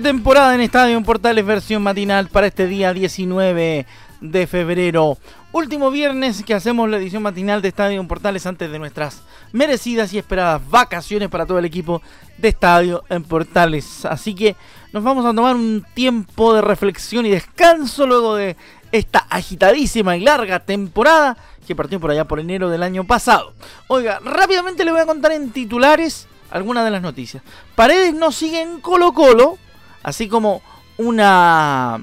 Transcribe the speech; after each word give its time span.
Temporada 0.00 0.54
en 0.54 0.60
Estadio 0.60 1.02
Portales 1.02 1.44
versión 1.44 1.82
matinal 1.82 2.28
para 2.28 2.46
este 2.46 2.66
día 2.66 2.92
19 2.92 3.86
de 4.20 4.46
febrero. 4.46 5.18
Último 5.50 5.90
viernes 5.90 6.44
que 6.44 6.54
hacemos 6.54 6.88
la 6.88 6.98
edición 6.98 7.22
matinal 7.22 7.62
de 7.62 7.68
Estadio 7.68 8.06
Portales 8.06 8.46
antes 8.46 8.70
de 8.70 8.78
nuestras 8.78 9.22
merecidas 9.52 10.12
y 10.12 10.18
esperadas 10.18 10.62
vacaciones 10.68 11.28
para 11.28 11.46
todo 11.46 11.58
el 11.58 11.64
equipo 11.64 12.00
de 12.36 12.48
Estadio 12.48 13.02
en 13.08 13.24
Portales. 13.24 14.04
Así 14.04 14.34
que 14.34 14.56
nos 14.92 15.02
vamos 15.02 15.24
a 15.24 15.34
tomar 15.34 15.56
un 15.56 15.84
tiempo 15.94 16.54
de 16.54 16.62
reflexión 16.62 17.26
y 17.26 17.30
descanso 17.30 18.06
luego 18.06 18.36
de 18.36 18.56
esta 18.92 19.26
agitadísima 19.30 20.16
y 20.16 20.20
larga 20.20 20.60
temporada 20.60 21.36
que 21.66 21.74
partió 21.74 21.98
por 21.98 22.10
allá 22.10 22.26
por 22.26 22.40
enero 22.40 22.68
del 22.68 22.82
año 22.82 23.04
pasado. 23.04 23.52
Oiga, 23.88 24.20
rápidamente 24.24 24.84
le 24.84 24.92
voy 24.92 25.00
a 25.00 25.06
contar 25.06 25.32
en 25.32 25.50
titulares 25.50 26.28
algunas 26.50 26.84
de 26.84 26.90
las 26.90 27.02
noticias. 27.02 27.42
Paredes 27.74 28.14
no 28.14 28.32
sigue 28.32 28.62
en 28.62 28.80
Colo 28.80 29.12
Colo, 29.12 29.58
así 30.02 30.28
como 30.28 30.62
una 30.96 32.00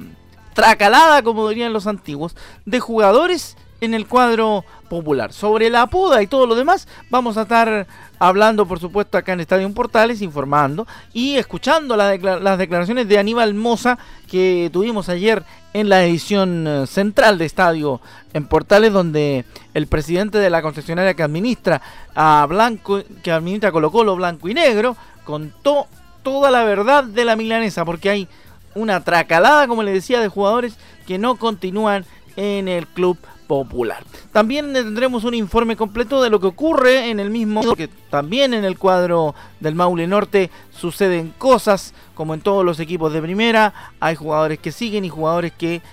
tracalada, 0.53 1.21
como 1.21 1.49
dirían 1.49 1.73
los 1.73 1.87
antiguos, 1.87 2.35
de 2.65 2.79
jugadores 2.79 3.57
en 3.81 3.93
el 3.93 4.07
cuadro 4.07 4.63
popular. 4.89 5.33
Sobre 5.33 5.69
la 5.69 5.87
poda 5.87 6.21
y 6.21 6.27
todo 6.27 6.47
lo 6.47 6.55
demás, 6.55 6.87
vamos 7.09 7.37
a 7.37 7.43
estar 7.43 7.87
hablando, 8.19 8.65
por 8.65 8.79
supuesto, 8.79 9.17
acá 9.17 9.33
en 9.33 9.41
Estadio 9.41 9.71
Portales, 9.73 10.21
informando 10.21 10.87
y 11.13 11.35
escuchando 11.35 11.97
las 11.97 12.57
declaraciones 12.57 13.07
de 13.07 13.17
Aníbal 13.17 13.53
Moza 13.53 13.97
que 14.29 14.69
tuvimos 14.71 15.09
ayer 15.09 15.43
en 15.73 15.89
la 15.89 16.05
edición 16.05 16.65
eh, 16.67 16.87
central 16.87 17.37
de 17.37 17.45
Estadio 17.45 17.99
en 18.33 18.47
Portales, 18.47 18.93
donde 18.93 19.43
el 19.73 19.87
presidente 19.87 20.37
de 20.37 20.49
la 20.49 20.61
concesionaria 20.61 21.13
que 21.13 21.23
administra 21.23 21.81
a 22.15 22.45
Blanco, 22.47 23.01
que 23.21 23.31
administra 23.31 23.73
Colo 23.73 23.91
Colo 23.91 24.15
Blanco 24.15 24.47
y 24.47 24.53
Negro, 24.53 24.95
contó 25.25 25.87
toda 26.25 26.49
la 26.49 26.63
verdad 26.63 27.03
de 27.03 27.23
la 27.23 27.35
milanesa, 27.35 27.85
porque 27.85 28.09
hay 28.09 28.27
una 28.73 29.01
tracalada, 29.01 29.67
como 29.67 29.83
le 29.83 29.93
decía, 29.93 30.19
de 30.19 30.27
jugadores 30.27 30.75
que 31.05 31.19
no 31.19 31.35
continúan 31.35 32.03
en 32.35 32.67
el 32.67 32.87
club 32.87 33.17
popular. 33.47 34.03
También 34.33 34.73
tendremos 34.73 35.23
un 35.23 35.35
informe 35.35 35.75
completo 35.75 36.23
de 36.23 36.31
lo 36.31 36.39
que 36.39 36.47
ocurre 36.47 37.11
en 37.11 37.19
el 37.19 37.29
mismo, 37.29 37.75
que 37.75 37.87
también 38.09 38.55
en 38.55 38.65
el 38.65 38.79
cuadro 38.79 39.35
del 39.59 39.75
Maule 39.75 40.07
Norte 40.07 40.49
suceden 40.71 41.31
cosas, 41.37 41.93
como 42.15 42.33
en 42.33 42.41
todos 42.41 42.65
los 42.65 42.79
equipos 42.79 43.13
de 43.13 43.21
primera, 43.21 43.73
hay 43.99 44.15
jugadores 44.15 44.57
que 44.57 44.71
siguen 44.71 45.05
y 45.05 45.09
jugadores 45.09 45.53
que 45.53 45.83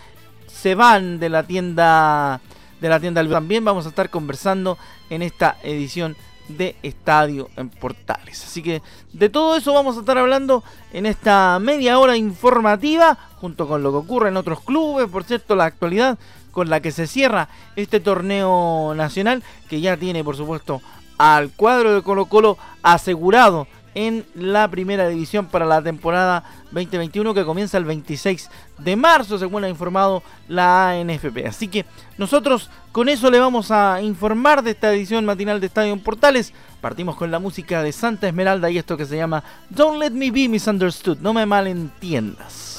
se 0.47 0.75
van 0.75 1.21
de 1.21 1.29
la 1.29 1.43
tienda 1.43 2.41
de 2.81 2.89
la 2.89 2.99
tienda 2.99 3.25
También 3.29 3.65
vamos 3.65 3.87
a 3.87 3.91
estar 3.91 4.11
conversando 4.11 4.77
en 5.09 5.23
esta 5.23 5.57
edición 5.63 6.17
de 6.49 6.77
Estadio 6.83 7.49
en 7.57 7.69
Portales. 7.69 8.45
Así 8.45 8.63
que 8.63 8.83
de 9.13 9.29
todo 9.29 9.57
eso 9.57 9.73
vamos 9.73 9.97
a 9.97 10.01
estar 10.01 10.19
hablando 10.19 10.63
en 10.93 11.07
esta 11.07 11.59
media 11.61 11.99
hora 11.99 12.17
informativa, 12.17 13.19
junto 13.37 13.67
con 13.67 13.83
lo 13.83 13.91
que 13.91 13.99
ocurre 13.99 14.29
en 14.29 14.37
otros 14.37 14.61
clubes, 14.61 15.09
por 15.09 15.25
cierto, 15.25 15.55
la 15.55 15.65
actualidad 15.65 16.19
con 16.51 16.69
la 16.69 16.81
que 16.81 16.93
se 16.93 17.07
cierra 17.07 17.49
este 17.77 18.01
torneo 18.01 18.95
nacional, 18.95 19.43
que 19.69 19.81
ya 19.81 19.97
tiene, 19.97 20.23
por 20.23 20.37
supuesto, 20.37 20.83
al 21.19 21.51
cuadro 21.51 21.95
de 21.95 22.03
Colo 22.03 22.27
Colo 22.27 22.59
asegurado 22.83 23.67
en 23.95 24.25
la 24.35 24.69
primera 24.69 25.09
división 25.09 25.47
para 25.47 25.67
la 25.67 25.83
temporada 25.83 26.45
2021 26.73 27.35
que 27.35 27.45
comienza 27.45 27.79
el 27.79 27.85
26 27.85 28.51
de 28.79 28.97
marzo, 28.97 29.39
según 29.39 29.65
ha 29.65 29.69
informado 29.69 30.23
la 30.49 30.91
ANFP. 30.91 31.47
Así 31.47 31.69
que 31.69 31.85
nosotros 32.19 32.71
con 32.91 33.09
eso 33.09 33.31
le 33.31 33.39
vamos 33.39 33.71
a 33.71 34.01
informar 34.03 34.63
de 34.63 34.73
esta 34.73 34.93
edición 34.93 35.25
matinal 35.25 35.61
de 35.61 35.67
Estadio 35.67 35.97
Portales. 35.99 36.53
Partimos 36.81 37.17
con 37.17 37.31
la 37.31 37.39
música 37.39 37.83
de 37.83 37.93
Santa 37.93 38.29
Esmeralda 38.29 38.71
y 38.71 38.79
esto 38.79 38.97
que 38.97 39.07
se 39.07 39.17
llama 39.17 39.45
Don't 39.71 40.01
Let 40.01 40.11
Me 40.11 40.31
Be 40.31 40.49
Misunderstood, 40.49 41.19
no 41.19 41.33
me 41.33 41.47
malentiendas. 41.47 42.73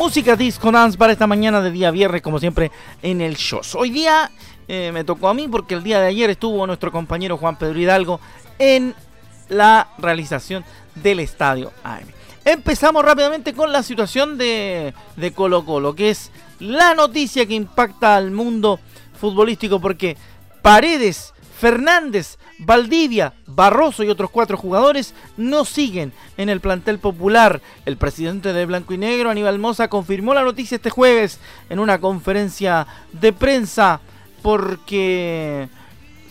Música 0.00 0.34
Disco 0.34 0.72
Dance 0.72 0.96
para 0.96 1.12
esta 1.12 1.26
mañana 1.26 1.60
de 1.60 1.70
día 1.70 1.90
viernes, 1.90 2.22
como 2.22 2.38
siempre, 2.38 2.72
en 3.02 3.20
el 3.20 3.36
show. 3.36 3.60
Hoy 3.74 3.90
día 3.90 4.30
eh, 4.66 4.92
me 4.94 5.04
tocó 5.04 5.28
a 5.28 5.34
mí 5.34 5.46
porque 5.46 5.74
el 5.74 5.82
día 5.82 6.00
de 6.00 6.06
ayer 6.06 6.30
estuvo 6.30 6.66
nuestro 6.66 6.90
compañero 6.90 7.36
Juan 7.36 7.58
Pedro 7.58 7.78
Hidalgo 7.78 8.18
en 8.58 8.94
la 9.50 9.90
realización 9.98 10.64
del 10.94 11.20
estadio 11.20 11.70
AM. 11.84 12.06
Empezamos 12.46 13.04
rápidamente 13.04 13.52
con 13.52 13.72
la 13.72 13.82
situación 13.82 14.38
de, 14.38 14.94
de 15.16 15.32
Colo 15.32 15.66
Colo, 15.66 15.94
que 15.94 16.08
es 16.08 16.30
la 16.60 16.94
noticia 16.94 17.44
que 17.44 17.52
impacta 17.52 18.16
al 18.16 18.30
mundo 18.30 18.80
futbolístico 19.20 19.82
porque 19.82 20.16
Paredes 20.62 21.34
Fernández, 21.58 22.38
Valdivia, 22.60 23.34
Barroso 23.46 24.04
y 24.04 24.10
otros 24.10 24.30
cuatro 24.30 24.56
jugadores 24.56 25.14
no 25.36 25.64
siguen 25.64 26.12
en 26.36 26.48
el 26.48 26.60
plantel 26.60 26.98
popular. 26.98 27.60
El 27.86 27.96
presidente 27.96 28.52
de 28.52 28.66
Blanco 28.66 28.94
y 28.94 28.98
Negro, 28.98 29.30
Aníbal 29.30 29.58
Moza, 29.58 29.88
confirmó 29.88 30.34
la 30.34 30.44
noticia 30.44 30.76
este 30.76 30.90
jueves 30.90 31.40
en 31.68 31.78
una 31.78 32.00
conferencia 32.00 32.86
de 33.12 33.32
prensa 33.32 34.00
porque 34.42 35.68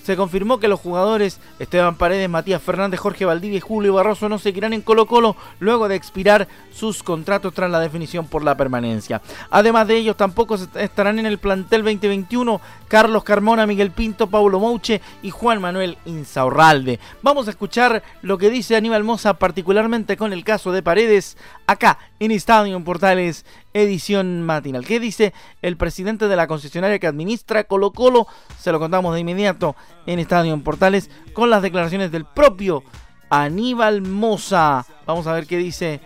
se 0.03 0.15
confirmó 0.15 0.59
que 0.59 0.67
los 0.67 0.79
jugadores 0.79 1.39
Esteban 1.59 1.95
Paredes, 1.95 2.29
Matías 2.29 2.61
Fernández, 2.61 2.99
Jorge 2.99 3.25
Valdivia 3.25 3.57
y 3.57 3.61
Julio 3.61 3.93
Barroso 3.93 4.29
no 4.29 4.39
seguirán 4.39 4.73
en 4.73 4.81
Colo 4.81 5.05
Colo 5.05 5.35
luego 5.59 5.87
de 5.87 5.95
expirar 5.95 6.47
sus 6.73 7.03
contratos 7.03 7.53
tras 7.53 7.69
la 7.69 7.79
definición 7.79 8.27
por 8.27 8.43
la 8.43 8.55
permanencia. 8.55 9.21
Además 9.49 9.87
de 9.87 9.97
ellos 9.97 10.17
tampoco 10.17 10.55
estarán 10.75 11.19
en 11.19 11.25
el 11.25 11.37
plantel 11.37 11.83
2021 11.83 12.61
Carlos 12.87 13.23
Carmona, 13.23 13.67
Miguel 13.67 13.91
Pinto, 13.91 14.27
Paulo 14.27 14.59
Mouche 14.59 15.01
y 15.21 15.29
Juan 15.29 15.61
Manuel 15.61 15.97
Insaurralde. 16.05 16.99
Vamos 17.21 17.47
a 17.47 17.51
escuchar 17.51 18.01
lo 18.21 18.37
que 18.37 18.49
dice 18.49 18.75
Aníbal 18.75 19.03
Moza 19.03 19.35
particularmente 19.35 20.17
con 20.17 20.33
el 20.33 20.43
caso 20.43 20.71
de 20.71 20.81
Paredes 20.81 21.37
acá 21.67 21.99
en 22.19 22.31
Estadio 22.31 22.79
Portales 22.83 23.45
edición 23.81 24.43
matinal. 24.43 24.85
¿Qué 24.85 24.99
dice 24.99 25.33
el 25.61 25.77
presidente 25.77 26.27
de 26.27 26.35
la 26.35 26.47
concesionaria 26.47 26.99
que 26.99 27.07
administra 27.07 27.63
Colo 27.63 27.91
Colo? 27.91 28.27
Se 28.59 28.71
lo 28.71 28.79
contamos 28.79 29.13
de 29.13 29.21
inmediato 29.21 29.75
en 30.05 30.19
Estadio 30.19 30.53
en 30.53 30.61
Portales 30.61 31.09
con 31.33 31.49
las 31.49 31.61
declaraciones 31.61 32.11
del 32.11 32.25
propio 32.25 32.83
Aníbal 33.29 34.01
Moza. 34.01 34.85
Vamos 35.05 35.27
a 35.27 35.33
ver 35.33 35.47
qué 35.47 35.57
dice 35.57 36.01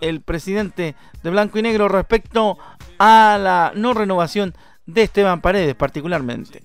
el 0.00 0.20
presidente 0.20 0.94
de 1.22 1.30
Blanco 1.30 1.58
y 1.58 1.62
Negro 1.62 1.88
respecto 1.88 2.58
a 2.98 3.38
la 3.40 3.72
no 3.74 3.94
renovación 3.94 4.54
de 4.86 5.02
Esteban 5.02 5.40
Paredes 5.40 5.74
particularmente. 5.74 6.62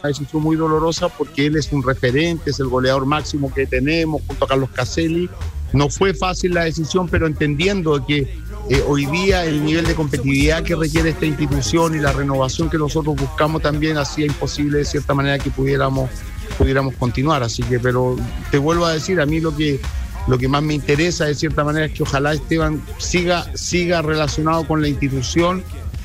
Una 0.00 0.08
decisión 0.08 0.42
muy 0.42 0.56
dolorosa 0.56 1.08
porque 1.08 1.46
él 1.46 1.56
es 1.56 1.72
un 1.72 1.82
referente, 1.82 2.50
es 2.50 2.58
el 2.58 2.66
goleador 2.66 3.06
máximo 3.06 3.52
que 3.52 3.66
tenemos 3.66 4.22
junto 4.26 4.44
a 4.44 4.48
Carlos 4.48 4.70
Caselli. 4.70 5.30
No 5.72 5.88
fue 5.88 6.12
fácil 6.12 6.54
la 6.54 6.64
decisión, 6.64 7.08
pero 7.08 7.26
entendiendo 7.26 8.04
que 8.04 8.41
eh, 8.68 8.82
hoy 8.86 9.06
día 9.06 9.44
el 9.44 9.64
nivel 9.64 9.86
de 9.86 9.94
competitividad 9.94 10.62
que 10.62 10.76
requiere 10.76 11.10
esta 11.10 11.26
institución 11.26 11.96
y 11.96 11.98
la 11.98 12.12
renovación 12.12 12.70
que 12.70 12.78
nosotros 12.78 13.16
buscamos 13.16 13.60
también 13.60 13.98
hacía 13.98 14.26
imposible 14.26 14.78
de 14.78 14.84
cierta 14.84 15.14
manera 15.14 15.38
que 15.38 15.50
pudiéramos, 15.50 16.08
pudiéramos 16.56 16.94
continuar. 16.94 17.42
Así 17.42 17.62
que, 17.64 17.80
pero 17.80 18.16
te 18.50 18.58
vuelvo 18.58 18.86
a 18.86 18.92
decir, 18.92 19.20
a 19.20 19.26
mí 19.26 19.40
lo 19.40 19.54
que, 19.56 19.80
lo 20.28 20.38
que 20.38 20.48
más 20.48 20.62
me 20.62 20.74
interesa 20.74 21.24
de 21.24 21.34
cierta 21.34 21.64
manera 21.64 21.86
es 21.86 21.92
que 21.92 22.04
ojalá 22.04 22.32
Esteban 22.34 22.80
siga, 22.98 23.46
siga 23.56 24.00
relacionado 24.00 24.66
con 24.66 24.80
la 24.80 24.88
institución 24.88 25.64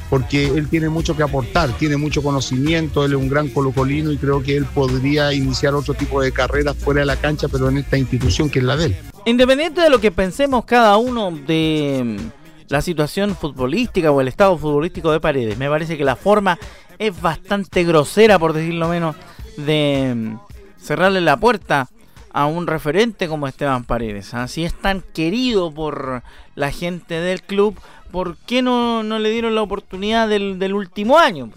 porque 0.10 0.48
él 0.48 0.70
tiene 0.70 0.90
mucho 0.90 1.16
que 1.16 1.24
aportar, 1.24 1.78
tiene 1.78 1.98
mucho 1.98 2.24
conocimiento, 2.24 3.06
él 3.06 3.12
es 3.12 3.18
un 3.18 3.30
gran 3.30 3.50
colocolino 3.50 4.12
y 4.12 4.18
creo 4.18 4.42
que 4.42 4.56
él 4.56 4.66
podría 4.66 5.34
iniciar 5.34 5.76
otro 5.76 5.94
tipo 5.94 6.22
de 6.22 6.32
carrera 6.32 6.74
fuera 6.74 7.02
de 7.02 7.06
la 7.06 7.18
cancha, 7.18 7.48
pero 7.50 7.70
en 7.70 7.78
esta 7.78 7.98
institución 7.98 8.50
que 8.50 8.60
es 8.60 8.66
la 8.66 8.78
de 8.78 8.86
él. 8.86 8.96
Independiente 9.26 9.82
de 9.82 9.90
lo 9.90 10.00
que 10.00 10.12
pensemos 10.12 10.64
cada 10.64 10.96
uno 10.96 11.32
de 11.32 12.18
la 12.70 12.82
situación 12.82 13.36
futbolística 13.36 14.12
o 14.12 14.22
el 14.22 14.28
estado 14.28 14.58
futbolístico 14.58 15.12
de 15.12 15.20
Paredes. 15.20 15.58
Me 15.58 15.70
parece 15.70 15.98
que 15.98 16.04
la 16.04 16.16
forma 16.16 16.58
es 17.00 17.20
bastante 17.22 17.84
grosera, 17.84 18.40
por 18.40 18.54
decirlo 18.54 18.90
menos, 18.90 19.16
de, 19.58 20.36
cerrarle 20.78 21.22
la 21.22 21.38
puerta 21.38 21.90
a 22.32 22.46
un 22.46 22.68
referente 22.68 23.28
como 23.28 23.48
Esteban 23.48 23.84
Paredes. 23.84 24.34
Así 24.34 24.64
¿ah? 24.64 24.68
es 24.68 24.74
tan 24.74 25.02
querido 25.02 25.72
por 25.72 26.24
la 26.56 26.72
gente 26.72 27.16
del 27.16 27.42
club, 27.42 27.80
¿por 28.12 28.38
qué 28.38 28.62
no, 28.62 29.04
le 29.04 29.30
dieron 29.30 29.56
la 29.56 29.62
oportunidad 29.62 30.28
del, 30.28 30.74
último 30.74 31.18
año? 31.18 31.50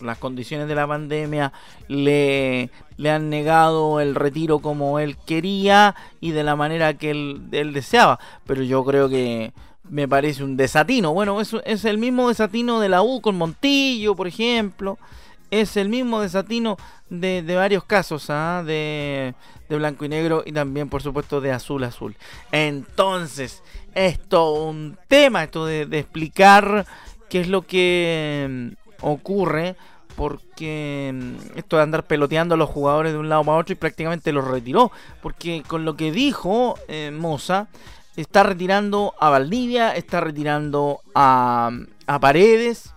Las 0.00 0.18
condiciones 0.18 0.68
de 0.68 0.74
la 0.74 0.86
pandemia 0.86 1.52
le, 1.88 2.70
le, 2.96 3.10
han 3.10 3.30
negado 3.30 4.00
el 4.00 4.14
retiro 4.14 4.58
como 4.58 4.98
él 4.98 5.16
quería 5.26 5.94
y 6.20 6.32
de 6.32 6.42
la 6.42 6.56
manera 6.56 6.94
que 6.94 7.10
él 7.10 7.72
deseaba. 7.72 8.18
Pero 8.46 8.62
yo 8.62 8.84
creo 8.84 9.08
que 9.08 9.52
me 9.90 10.08
parece 10.08 10.44
un 10.44 10.56
desatino. 10.56 11.12
Bueno, 11.12 11.40
eso 11.40 11.62
es 11.64 11.84
el 11.84 11.98
mismo 11.98 12.28
desatino 12.28 12.80
de 12.80 12.88
la 12.88 13.02
U 13.02 13.20
con 13.20 13.36
Montillo, 13.36 14.14
por 14.14 14.26
ejemplo 14.26 14.98
es 15.50 15.76
el 15.76 15.88
mismo 15.88 16.20
desatino 16.20 16.76
de, 17.08 17.42
de 17.42 17.56
varios 17.56 17.84
casos, 17.84 18.30
¿ah? 18.30 18.62
de, 18.66 19.34
de, 19.68 19.76
blanco 19.76 20.04
y 20.04 20.08
negro 20.08 20.42
y 20.44 20.52
también, 20.52 20.88
por 20.88 21.02
supuesto, 21.02 21.40
de 21.40 21.52
azul 21.52 21.84
azul. 21.84 22.16
Entonces, 22.52 23.62
esto 23.94 24.52
un 24.52 24.98
tema, 25.08 25.44
esto 25.44 25.66
de, 25.66 25.82
explicar 25.92 26.86
qué 27.28 27.40
es 27.40 27.48
lo 27.48 27.62
que 27.62 28.46
mm, 28.48 29.06
ocurre, 29.06 29.76
porque 30.16 31.12
mm, 31.14 31.58
esto 31.58 31.76
de 31.76 31.82
andar 31.82 32.06
peloteando 32.06 32.54
a 32.54 32.58
los 32.58 32.70
jugadores 32.70 33.12
de 33.12 33.18
un 33.18 33.28
lado 33.28 33.44
para 33.44 33.58
otro 33.58 33.72
y 33.72 33.76
prácticamente 33.76 34.32
los 34.32 34.46
retiró, 34.46 34.90
porque 35.22 35.62
con 35.66 35.84
lo 35.84 35.96
que 35.96 36.10
dijo 36.10 36.76
eh, 36.88 37.12
Moza, 37.12 37.68
está 38.16 38.42
retirando 38.42 39.14
a 39.20 39.30
Valdivia, 39.30 39.94
está 39.94 40.20
retirando 40.20 41.00
a, 41.14 41.70
a 42.06 42.20
Paredes, 42.20 42.94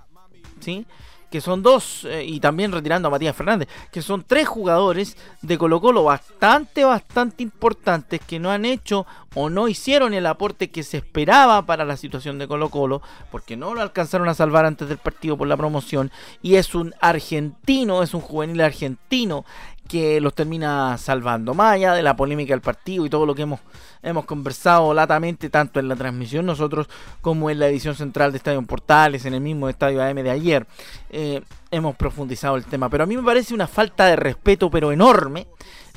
¿sí? 0.59 0.85
que 1.29 1.41
son 1.41 1.61
dos, 1.61 2.05
eh, 2.05 2.25
y 2.25 2.39
también 2.39 2.71
retirando 2.71 3.07
a 3.07 3.11
Matías 3.11 3.35
Fernández, 3.35 3.69
que 3.91 4.01
son 4.01 4.23
tres 4.25 4.47
jugadores 4.47 5.15
de 5.41 5.57
Colo 5.57 5.79
Colo 5.79 6.03
bastante, 6.03 6.83
bastante 6.83 7.43
importantes 7.43 8.19
que 8.25 8.39
no 8.39 8.49
han 8.49 8.65
hecho 8.65 9.05
o 9.35 9.49
no 9.49 9.67
hicieron 9.67 10.13
el 10.13 10.25
aporte 10.25 10.71
que 10.71 10.83
se 10.83 10.97
esperaba 10.97 11.65
para 11.65 11.85
la 11.85 11.97
situación 11.97 12.39
de 12.39 12.47
Colo 12.47 12.69
Colo, 12.69 13.01
porque 13.31 13.55
no 13.55 13.75
lo 13.75 13.81
alcanzaron 13.81 14.27
a 14.27 14.33
salvar 14.33 14.65
antes 14.65 14.89
del 14.89 14.97
partido 14.97 15.37
por 15.37 15.47
la 15.47 15.57
promoción, 15.57 16.11
y 16.41 16.55
es 16.55 16.73
un 16.73 16.95
argentino, 16.99 18.01
es 18.01 18.13
un 18.13 18.21
juvenil 18.21 18.61
argentino 18.61 19.45
que 19.89 20.21
los 20.21 20.35
termina 20.35 20.97
salvando. 20.99 21.55
Más 21.55 21.73
allá 21.73 21.93
de 21.93 22.03
la 22.03 22.15
polémica 22.15 22.53
del 22.53 22.61
partido 22.61 23.05
y 23.05 23.09
todo 23.09 23.25
lo 23.25 23.33
que 23.33 23.41
hemos, 23.41 23.59
hemos 24.03 24.23
conversado 24.23 24.93
latamente, 24.93 25.49
tanto 25.49 25.79
en 25.79 25.87
la 25.87 25.95
transmisión 25.95 26.45
nosotros 26.45 26.87
como 27.21 27.49
en 27.49 27.57
la 27.57 27.67
edición 27.67 27.95
central 27.95 28.31
de 28.31 28.37
Estadio 28.37 28.61
Portales, 28.61 29.25
en 29.25 29.33
el 29.33 29.41
mismo 29.41 29.67
Estadio 29.67 30.01
AM 30.03 30.17
de 30.17 30.29
ayer, 30.29 30.67
eh, 31.09 31.41
hemos 31.71 31.95
profundizado 31.95 32.55
el 32.55 32.65
tema. 32.65 32.87
Pero 32.87 33.03
a 33.03 33.07
mí 33.07 33.17
me 33.17 33.23
parece 33.23 33.55
una 33.55 33.67
falta 33.67 34.05
de 34.05 34.15
respeto, 34.15 34.69
pero 34.69 34.91
enorme, 34.91 35.47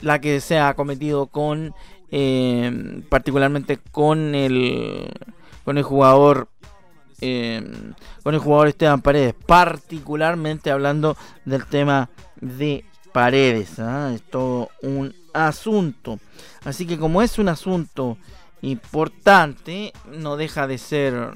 la 0.01 0.21
que 0.21 0.41
se 0.41 0.59
ha 0.59 0.73
cometido 0.73 1.27
con, 1.27 1.75
eh, 2.11 3.03
particularmente 3.11 3.79
con 3.93 4.35
el, 4.35 5.11
con 5.65 5.77
el 5.77 5.85
jugador 5.85 6.49
eh, 7.25 7.63
con 8.25 8.35
el 8.35 8.41
jugador 8.41 8.67
Esteban 8.67 9.01
Paredes, 9.01 9.35
particularmente 9.47 10.73
hablando 10.73 11.17
del 11.45 11.67
tema 11.67 12.11
de 12.41 12.85
paredes. 13.13 13.79
¿ah? 13.79 14.13
Es 14.15 14.23
todo 14.23 14.71
un 14.83 15.15
asunto. 15.33 16.19
Así 16.65 16.87
que 16.87 16.99
como 16.99 17.23
es 17.23 17.39
un 17.39 17.49
asunto 17.49 18.17
importante, 18.63 19.93
no 20.07 20.37
deja 20.37 20.67
de 20.67 20.79
ser 20.79 21.35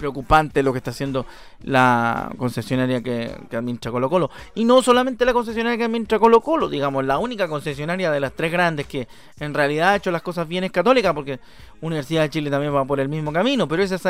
preocupante 0.00 0.62
lo 0.62 0.72
que 0.72 0.78
está 0.78 0.90
haciendo 0.92 1.26
la 1.62 2.32
concesionaria 2.38 3.02
que, 3.02 3.36
administra 3.52 3.92
Colo 3.92 4.08
Colo. 4.08 4.30
Y 4.54 4.64
no 4.64 4.80
solamente 4.80 5.26
la 5.26 5.34
concesionaria 5.34 5.76
que 5.76 5.84
administra 5.84 6.18
Colo 6.18 6.40
Colo, 6.40 6.70
digamos, 6.70 7.04
la 7.04 7.18
única 7.18 7.46
concesionaria 7.46 8.10
de 8.10 8.18
las 8.18 8.32
tres 8.32 8.50
grandes 8.50 8.86
que 8.86 9.06
en 9.38 9.52
realidad 9.52 9.90
ha 9.90 9.96
hecho 9.96 10.10
las 10.10 10.22
cosas 10.22 10.48
bien 10.48 10.64
es 10.64 10.72
Católica, 10.72 11.12
porque 11.12 11.38
Universidad 11.82 12.22
de 12.22 12.30
Chile 12.30 12.50
también 12.50 12.74
va 12.74 12.84
por 12.86 12.98
el 12.98 13.10
mismo 13.10 13.30
camino, 13.30 13.68
pero 13.68 13.82
esa 13.82 13.96
es 13.96 14.02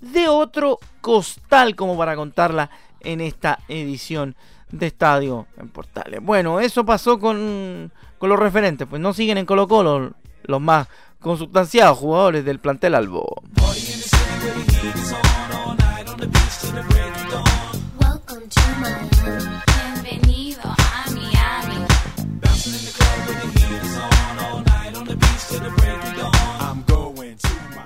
de 0.00 0.28
otro 0.28 0.78
costal 1.00 1.74
como 1.74 1.98
para 1.98 2.14
contarla 2.14 2.70
en 3.00 3.20
esta 3.20 3.58
edición 3.68 4.36
de 4.78 4.86
estadio 4.86 5.46
en 5.56 5.68
Portales. 5.68 6.20
Bueno, 6.22 6.60
eso 6.60 6.84
pasó 6.84 7.18
con, 7.18 7.92
con 8.18 8.28
los 8.28 8.38
referentes, 8.38 8.86
pues 8.88 9.00
no 9.00 9.12
siguen 9.12 9.38
en 9.38 9.46
Colo 9.46 9.68
Colo 9.68 10.12
los 10.42 10.60
más 10.60 10.88
consustanciados 11.20 11.98
jugadores 11.98 12.44
del 12.44 12.58
plantel 12.58 12.94
Albo. 12.94 13.42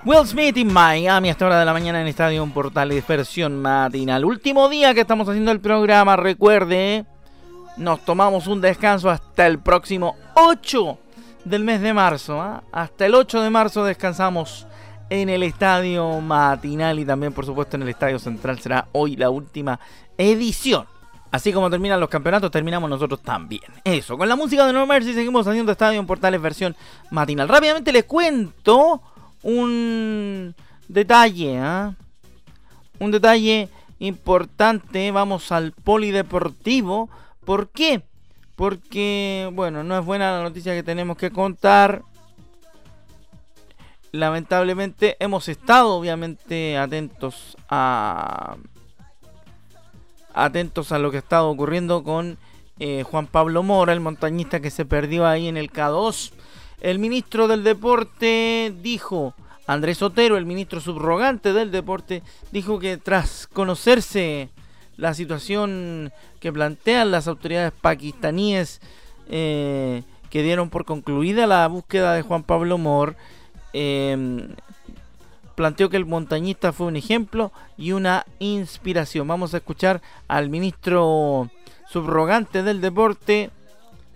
Will 0.08 0.26
Smith 0.26 0.56
en 0.56 0.72
Miami 0.72 1.28
a 1.28 1.32
esta 1.32 1.44
hora 1.44 1.58
de 1.58 1.66
la 1.66 1.75
mañana 1.75 2.00
en 2.00 2.06
Estadio 2.06 2.46
Portales 2.46 3.06
versión 3.06 3.60
matinal. 3.60 4.25
Último 4.25 4.70
día 4.70 4.94
que 4.94 5.02
estamos 5.02 5.28
haciendo 5.28 5.52
el 5.52 5.60
programa, 5.60 6.16
recuerde, 6.16 7.05
nos 7.76 8.02
tomamos 8.06 8.46
un 8.46 8.62
descanso 8.62 9.10
hasta 9.10 9.46
el 9.46 9.58
próximo 9.58 10.16
8 10.32 10.99
del 11.44 11.62
mes 11.62 11.82
de 11.82 11.93
marzo. 11.93 12.40
¿ah? 12.40 12.62
Hasta 12.72 13.05
el 13.05 13.14
8 13.14 13.43
de 13.43 13.50
marzo 13.50 13.84
descansamos 13.84 14.66
en 15.10 15.28
el 15.28 15.43
Estadio 15.43 16.22
Matinal 16.22 16.99
y 16.99 17.05
también 17.05 17.34
por 17.34 17.44
supuesto 17.44 17.76
en 17.76 17.82
el 17.82 17.90
Estadio 17.90 18.19
Central 18.19 18.58
será 18.60 18.88
hoy 18.93 19.14
la 19.14 19.28
última 19.28 19.78
edición. 20.16 20.87
Así 21.31 21.52
como 21.52 21.69
terminan 21.69 22.00
los 22.00 22.08
campeonatos, 22.08 22.50
terminamos 22.50 22.88
nosotros 22.88 23.20
también. 23.20 23.70
Eso, 23.84 24.16
con 24.16 24.26
la 24.26 24.37
música 24.37 24.66
de 24.66 24.72
No 24.72 24.87
Mercy 24.87 25.12
seguimos 25.12 25.46
haciendo 25.46 25.70
Estadio 25.70 26.00
en 26.00 26.06
Portales 26.06 26.40
versión 26.40 26.75
matinal. 27.10 27.46
Rápidamente 27.46 27.93
les 27.93 28.05
cuento 28.05 29.02
un 29.43 30.55
detalle, 30.88 31.58
¿ah? 31.58 31.94
un 32.99 33.11
detalle 33.11 33.69
importante. 33.99 35.11
Vamos 35.11 35.52
al 35.52 35.73
polideportivo. 35.73 37.08
¿Por 37.44 37.69
qué? 37.70 38.02
Porque, 38.56 39.49
bueno, 39.52 39.85
no 39.85 39.99
es 39.99 40.05
buena 40.05 40.32
la 40.32 40.43
noticia 40.43 40.75
que 40.75 40.82
tenemos 40.82 41.17
que 41.17 41.31
contar. 41.31 42.02
Lamentablemente 44.11 45.17
hemos 45.20 45.49
estado 45.49 45.94
obviamente 45.94 46.79
atentos 46.79 47.56
a 47.69 48.56
atentos 50.34 50.93
a 50.93 50.99
lo 50.99 51.11
que 51.11 51.19
ha 51.19 51.20
estado 51.20 51.50
ocurriendo 51.50 52.02
con 52.05 52.38
eh, 52.79 53.02
Juan 53.02 53.26
Pablo 53.26 53.62
Mora, 53.62 53.93
el 53.93 54.00
montañista 54.00 54.61
que 54.61 54.70
se 54.70 54.84
perdió 54.84 55.26
ahí 55.26 55.49
en 55.49 55.56
el 55.56 55.70
K2 55.70 56.32
el 56.81 56.99
ministro 56.99 57.49
del 57.49 57.65
Deporte 57.65 58.73
dijo, 58.82 59.35
Andrés 59.67 60.03
Otero, 60.03 60.37
el 60.37 60.47
ministro 60.47 60.81
subrogante 60.81 61.53
del 61.53 61.70
Deporte, 61.70 62.23
dijo 62.53 62.79
que 62.79 62.97
tras 62.97 63.47
conocerse 63.47 64.49
la 64.97 65.15
situación 65.15 66.13
que 66.41 66.53
plantean 66.53 67.11
las 67.11 67.29
autoridades 67.29 67.73
pakistaníes 67.73 68.81
eh, 69.29 70.03
que 70.31 70.43
dieron 70.43 70.70
por 70.70 70.85
concluida 70.85 71.47
la 71.47 71.67
búsqueda 71.69 72.15
de 72.15 72.23
Juan 72.23 72.43
Pablo 72.43 72.79
Mor, 72.79 73.17
em, 73.73 74.55
planteó 75.55 75.91
que 75.91 75.97
el 75.97 76.06
montañista 76.06 76.73
fue 76.73 76.87
un 76.87 76.97
ejemplo 76.97 77.53
y 77.77 77.93
una 77.93 78.27
inspiración. 78.39 79.27
Vamos 79.27 79.55
a 79.55 79.58
escuchar 79.58 80.01
al 80.29 80.51
ministro 80.51 81.51
subrogante 81.89 82.63
del 82.63 82.81
deporte, 82.81 83.51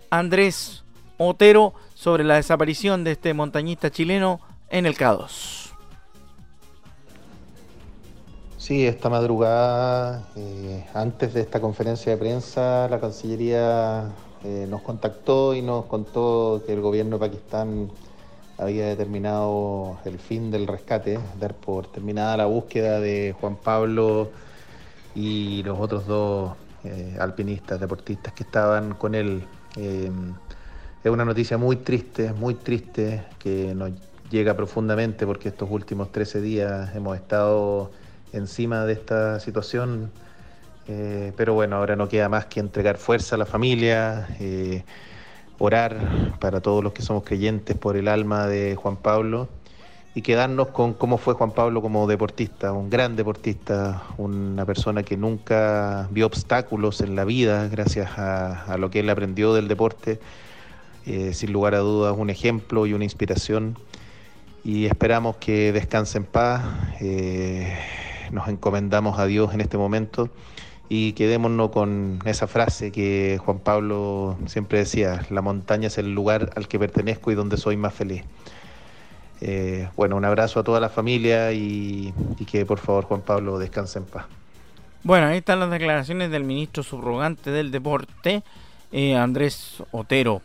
Andrés 0.09 0.83
Otero, 1.17 1.73
sobre 2.03 2.25
la 2.25 2.35
desaparición 2.35 3.05
de 3.05 3.13
este 3.13 3.33
montañista 3.33 3.89
chileno 3.89 4.41
en 4.69 4.85
el 4.85 4.97
K2. 4.97 5.71
Sí, 8.57 8.85
esta 8.85 9.09
madrugada, 9.09 10.27
eh, 10.35 10.85
antes 10.93 11.33
de 11.33 11.39
esta 11.39 11.61
conferencia 11.61 12.11
de 12.11 12.17
prensa, 12.17 12.89
la 12.89 12.99
Cancillería 12.99 14.11
eh, 14.43 14.67
nos 14.69 14.81
contactó 14.81 15.55
y 15.55 15.61
nos 15.61 15.85
contó 15.85 16.61
que 16.65 16.73
el 16.73 16.81
gobierno 16.81 17.19
de 17.19 17.29
Pakistán 17.29 17.89
había 18.57 18.87
determinado 18.87 19.97
el 20.03 20.19
fin 20.19 20.51
del 20.51 20.67
rescate, 20.67 21.21
dar 21.39 21.53
por 21.53 21.87
terminada 21.87 22.35
la 22.35 22.47
búsqueda 22.47 22.99
de 22.99 23.33
Juan 23.39 23.55
Pablo 23.55 24.29
y 25.15 25.63
los 25.63 25.79
otros 25.79 26.05
dos 26.05 26.51
eh, 26.83 27.15
alpinistas, 27.17 27.79
deportistas 27.79 28.33
que 28.33 28.43
estaban 28.43 28.93
con 28.95 29.15
él. 29.15 29.47
Es 31.03 31.11
una 31.11 31.25
noticia 31.25 31.57
muy 31.57 31.75
triste, 31.75 32.31
muy 32.31 32.55
triste, 32.55 33.23
que 33.37 33.75
nos 33.75 33.91
llega 34.31 34.55
profundamente 34.55 35.25
porque 35.25 35.49
estos 35.49 35.69
últimos 35.69 36.13
13 36.13 36.39
días 36.39 36.95
hemos 36.95 37.17
estado 37.17 37.91
encima 38.31 38.85
de 38.85 38.93
esta 38.93 39.41
situación. 39.41 40.11
Eh, 40.87 41.33
pero 41.35 41.55
bueno, 41.55 41.75
ahora 41.75 41.97
no 41.97 42.07
queda 42.07 42.29
más 42.29 42.45
que 42.45 42.61
entregar 42.61 42.95
fuerza 42.95 43.35
a 43.35 43.37
la 43.37 43.45
familia, 43.45 44.29
eh, 44.39 44.85
orar 45.59 46.37
para 46.39 46.61
todos 46.61 46.81
los 46.81 46.93
que 46.93 47.01
somos 47.01 47.25
creyentes 47.25 47.75
por 47.75 47.97
el 47.97 48.07
alma 48.07 48.47
de 48.47 48.77
Juan 48.77 48.95
Pablo 48.95 49.49
y 50.15 50.21
quedarnos 50.21 50.69
con 50.69 50.93
cómo 50.93 51.17
fue 51.17 51.33
Juan 51.33 51.51
Pablo 51.51 51.81
como 51.81 52.07
deportista, 52.07 52.71
un 52.71 52.89
gran 52.89 53.17
deportista, 53.17 54.03
una 54.17 54.65
persona 54.65 55.03
que 55.03 55.17
nunca 55.17 56.07
vio 56.11 56.27
obstáculos 56.27 57.01
en 57.01 57.17
la 57.17 57.25
vida 57.25 57.67
gracias 57.67 58.17
a, 58.17 58.63
a 58.63 58.77
lo 58.77 58.89
que 58.89 59.01
él 59.01 59.09
aprendió 59.09 59.53
del 59.53 59.67
deporte 59.67 60.21
eh, 61.05 61.33
sin 61.33 61.51
lugar 61.51 61.75
a 61.75 61.79
dudas 61.79 62.15
un 62.17 62.29
ejemplo 62.29 62.85
y 62.85 62.93
una 62.93 63.03
inspiración 63.03 63.77
y 64.63 64.85
esperamos 64.85 65.35
que 65.35 65.73
descanse 65.73 66.17
en 66.17 66.23
paz. 66.23 66.63
Eh, 67.01 67.77
nos 68.31 68.47
encomendamos 68.47 69.19
a 69.19 69.25
Dios 69.25 69.53
en 69.53 69.59
este 69.59 69.77
momento 69.77 70.29
y 70.87 71.11
quedémonos 71.13 71.71
con 71.71 72.19
esa 72.23 72.47
frase 72.47 72.91
que 72.91 73.37
Juan 73.43 73.59
Pablo 73.59 74.37
siempre 74.45 74.79
decía, 74.79 75.25
la 75.29 75.41
montaña 75.41 75.87
es 75.87 75.97
el 75.97 76.13
lugar 76.15 76.51
al 76.55 76.69
que 76.69 76.79
pertenezco 76.79 77.31
y 77.31 77.35
donde 77.35 77.57
soy 77.57 77.75
más 77.75 77.93
feliz. 77.93 78.23
Eh, 79.41 79.89
bueno, 79.97 80.15
un 80.15 80.23
abrazo 80.23 80.61
a 80.61 80.63
toda 80.63 80.79
la 80.79 80.87
familia 80.87 81.51
y, 81.51 82.13
que 82.49 82.65
por 82.65 82.79
favor 82.79 83.03
Juan 83.03 83.21
Pablo 83.21 83.59
descanse 83.59 83.99
en 83.99 84.05
paz. 84.05 84.25
Bueno, 85.03 85.27
ahí 85.27 85.39
están 85.39 85.59
las 85.59 85.69
declaraciones 85.69 86.31
del 86.31 86.45
ministro 86.45 86.81
subrogante 86.81 87.51
del 87.51 87.71
deporte, 87.71 88.41
Andrés 89.17 89.83
Otero 89.91 90.41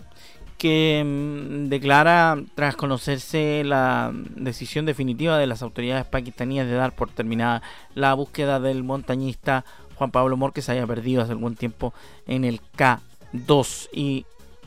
que 0.59 1.03
mm, 1.07 1.69
declara, 1.69 2.37
tras 2.55 2.77
conocerse 2.77 3.63
la 3.65 4.13
decisión 4.35 4.85
definitiva 4.85 5.39
de 5.39 5.47
las 5.47 5.63
autoridades 5.63 6.05
pakistaníes 6.05 6.67
de 6.67 6.75
dar 6.75 6.93
por 6.93 7.11
terminada 7.11 7.63
la 7.95 8.13
búsqueda 8.15 8.61
del 8.61 8.83
montañista 8.83 9.65
Juan 9.95 10.11
Pablo 10.11 10.37
Mor, 10.37 10.53
que 10.53 10.63
se 10.63 10.73
haya 10.73 10.87
perdido 10.87 11.23
hace 11.23 11.33
algún 11.33 11.55
tiempo 11.55 11.95
en 12.27 12.45
el 12.45 12.61
K2 12.77 13.89
y 13.93 14.27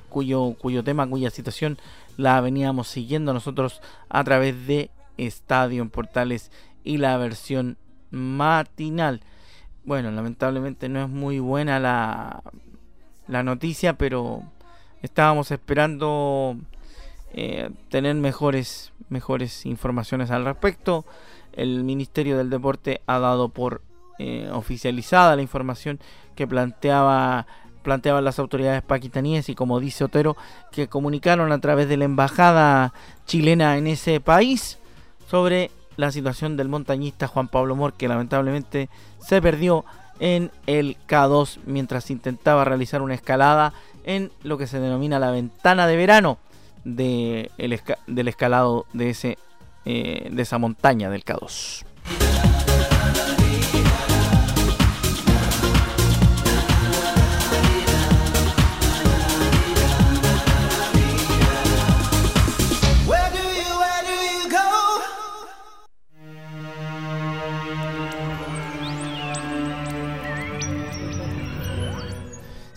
cuyo, 0.10 0.56
cuyo 0.58 0.84
tema, 0.84 1.08
cuya 1.08 1.30
situación 1.30 1.78
la 2.18 2.40
veníamos 2.42 2.88
siguiendo 2.88 3.34
nosotros 3.34 3.82
a 4.10 4.24
través 4.24 4.68
de 4.68 4.92
Estadio 5.18 5.82
en 5.82 5.90
Portales 5.90 6.52
y 6.84 6.98
la 6.98 7.18
versión 7.18 7.78
matinal. 8.12 9.22
Bueno, 9.84 10.12
lamentablemente 10.12 10.90
no 10.90 11.04
es 11.04 11.10
muy 11.10 11.40
buena 11.40 11.80
la, 11.80 12.44
la 13.28 13.44
noticia, 13.44 13.98
pero 13.98 14.44
estábamos 15.02 15.52
esperando 15.52 16.58
eh, 17.34 17.70
tener 17.90 18.16
mejores, 18.16 18.92
mejores 19.10 19.66
informaciones 19.66 20.32
al 20.32 20.46
respecto. 20.46 21.06
El 21.54 21.84
Ministerio 21.84 22.38
del 22.38 22.50
Deporte 22.50 23.02
ha 23.08 23.20
dado 23.20 23.50
por 23.50 23.82
eh, 24.20 24.50
oficializada 24.54 25.36
la 25.36 25.42
información 25.42 26.00
que 26.36 26.48
planteaba 26.48 27.48
planteaban 27.82 28.24
las 28.24 28.38
autoridades 28.38 28.84
paquistaníes 28.84 29.50
y 29.50 29.56
como 29.56 29.80
dice 29.80 30.04
Otero 30.04 30.38
que 30.72 30.88
comunicaron 30.88 31.52
a 31.52 31.60
través 31.60 31.90
de 31.90 31.98
la 31.98 32.06
embajada 32.06 32.94
chilena 33.26 33.78
en 33.78 33.88
ese 33.88 34.20
país 34.20 34.78
sobre 35.28 35.72
la 35.98 36.12
situación 36.12 36.58
del 36.58 36.70
montañista 36.70 37.28
Juan 37.28 37.48
Pablo 37.48 37.76
Mor 37.76 37.94
que 37.94 38.08
lamentablemente 38.08 38.90
se 39.20 39.42
perdió 39.42 39.84
en 40.20 40.52
el 40.68 40.98
K2 41.08 41.58
mientras 41.66 42.12
intentaba 42.12 42.64
realizar 42.64 43.02
una 43.02 43.16
escalada 43.16 43.74
en 44.04 44.32
lo 44.44 44.58
que 44.58 44.68
se 44.68 44.80
denomina 44.80 45.20
la 45.20 45.32
ventana 45.32 45.88
de 45.88 45.96
verano 45.96 46.38
de 46.84 47.52
del 48.08 48.28
escalado 48.28 48.86
de, 48.94 49.10
ese, 49.10 49.38
eh, 49.86 50.30
de 50.32 50.42
esa 50.42 50.58
montaña 50.58 51.10
del 51.10 51.24
K2. 51.24 51.86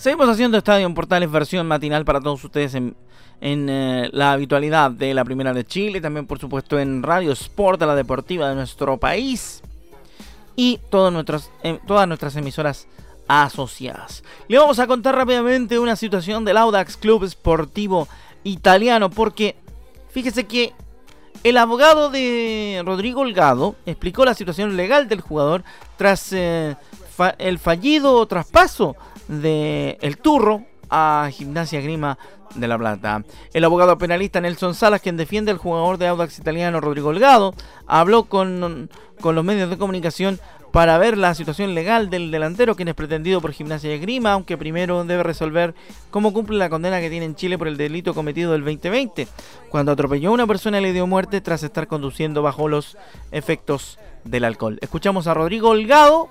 Seguimos 0.04 0.28
haciendo 0.28 0.58
Estadio 0.58 0.84
en 0.84 0.92
Portales 0.92 1.30
versión 1.30 1.66
matinal 1.66 2.04
para 2.04 2.20
todos 2.20 2.44
ustedes 2.44 2.74
en, 2.74 2.94
eh, 3.40 4.10
la 4.12 4.32
habitualidad 4.32 4.90
de 4.90 5.14
la 5.14 5.24
Primera 5.24 5.54
de 5.54 5.64
Chile, 5.64 5.98
también 5.98 6.26
por 6.26 6.38
supuesto 6.38 6.78
en 6.78 7.02
Radio 7.02 7.32
Sport, 7.32 7.80
la 7.80 7.94
deportiva 7.94 8.50
de 8.50 8.54
nuestro 8.54 8.98
país 8.98 9.62
y 10.56 10.78
todas 10.90 11.50
em, 11.62 11.78
todas 11.86 12.06
nuestras 12.06 12.36
emisoras 12.36 12.86
asociadas. 13.28 14.22
Le 14.46 14.58
vamos 14.58 14.78
a 14.78 14.86
contar 14.86 15.16
rápidamente 15.16 15.78
una 15.78 15.96
situación 15.96 16.44
del 16.44 16.58
Audax 16.58 16.98
Club 16.98 17.26
Sportivo 17.26 18.06
Italiano 18.42 19.08
porque 19.08 19.56
fíjese 20.10 20.44
que 20.44 20.74
el 21.44 21.56
abogado 21.56 22.10
de 22.10 22.82
Rodrigo 22.84 23.22
Holgado 23.22 23.74
explicó 23.86 24.26
la 24.26 24.34
situación 24.34 24.76
legal 24.76 25.08
del 25.08 25.22
jugador 25.22 25.64
tras 25.96 26.30
eh, 26.34 26.76
el 27.38 27.58
fallido 27.58 28.26
traspaso 28.26 28.96
de 29.28 29.98
El 30.00 30.18
Turro 30.18 30.64
a 30.90 31.28
Gimnasia 31.32 31.80
Grima 31.80 32.18
de 32.54 32.68
La 32.68 32.78
Plata. 32.78 33.24
El 33.52 33.64
abogado 33.64 33.98
penalista 33.98 34.40
Nelson 34.40 34.74
Salas, 34.74 35.00
quien 35.00 35.16
defiende 35.16 35.50
al 35.50 35.58
jugador 35.58 35.98
de 35.98 36.06
Audax 36.06 36.38
italiano 36.38 36.80
Rodrigo 36.80 37.08
Holgado, 37.08 37.54
habló 37.86 38.24
con, 38.24 38.90
con 39.20 39.34
los 39.34 39.44
medios 39.44 39.70
de 39.70 39.78
comunicación 39.78 40.38
para 40.74 40.98
ver 40.98 41.16
la 41.16 41.36
situación 41.36 41.72
legal 41.72 42.10
del 42.10 42.32
delantero, 42.32 42.74
quien 42.74 42.88
es 42.88 42.96
pretendido 42.96 43.40
por 43.40 43.52
Gimnasia 43.52 43.96
Grima, 43.96 44.32
aunque 44.32 44.58
primero 44.58 45.04
debe 45.04 45.22
resolver 45.22 45.72
cómo 46.10 46.32
cumple 46.32 46.58
la 46.58 46.68
condena 46.68 47.00
que 47.00 47.10
tiene 47.10 47.26
en 47.26 47.36
Chile 47.36 47.56
por 47.56 47.68
el 47.68 47.76
delito 47.76 48.12
cometido 48.12 48.50
del 48.50 48.64
2020, 48.64 49.28
cuando 49.68 49.92
atropelló 49.92 50.30
a 50.30 50.32
una 50.32 50.48
persona 50.48 50.80
y 50.80 50.82
le 50.82 50.92
dio 50.92 51.06
muerte 51.06 51.40
tras 51.40 51.62
estar 51.62 51.86
conduciendo 51.86 52.42
bajo 52.42 52.66
los 52.66 52.96
efectos 53.30 54.00
del 54.24 54.44
alcohol. 54.44 54.78
Escuchamos 54.80 55.28
a 55.28 55.34
Rodrigo 55.34 55.68
Holgado, 55.68 56.28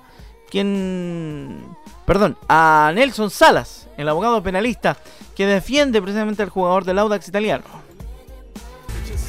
quien 0.50 1.76
perdón, 2.06 2.36
a 2.48 2.92
Nelson 2.94 3.30
Salas, 3.30 3.88
el 3.96 4.08
abogado 4.08 4.42
penalista 4.42 4.96
que 5.34 5.46
defiende 5.46 6.00
precisamente 6.00 6.42
al 6.42 6.50
jugador 6.50 6.84
del 6.84 6.98
Audax 6.98 7.28
italiano. 7.28 7.64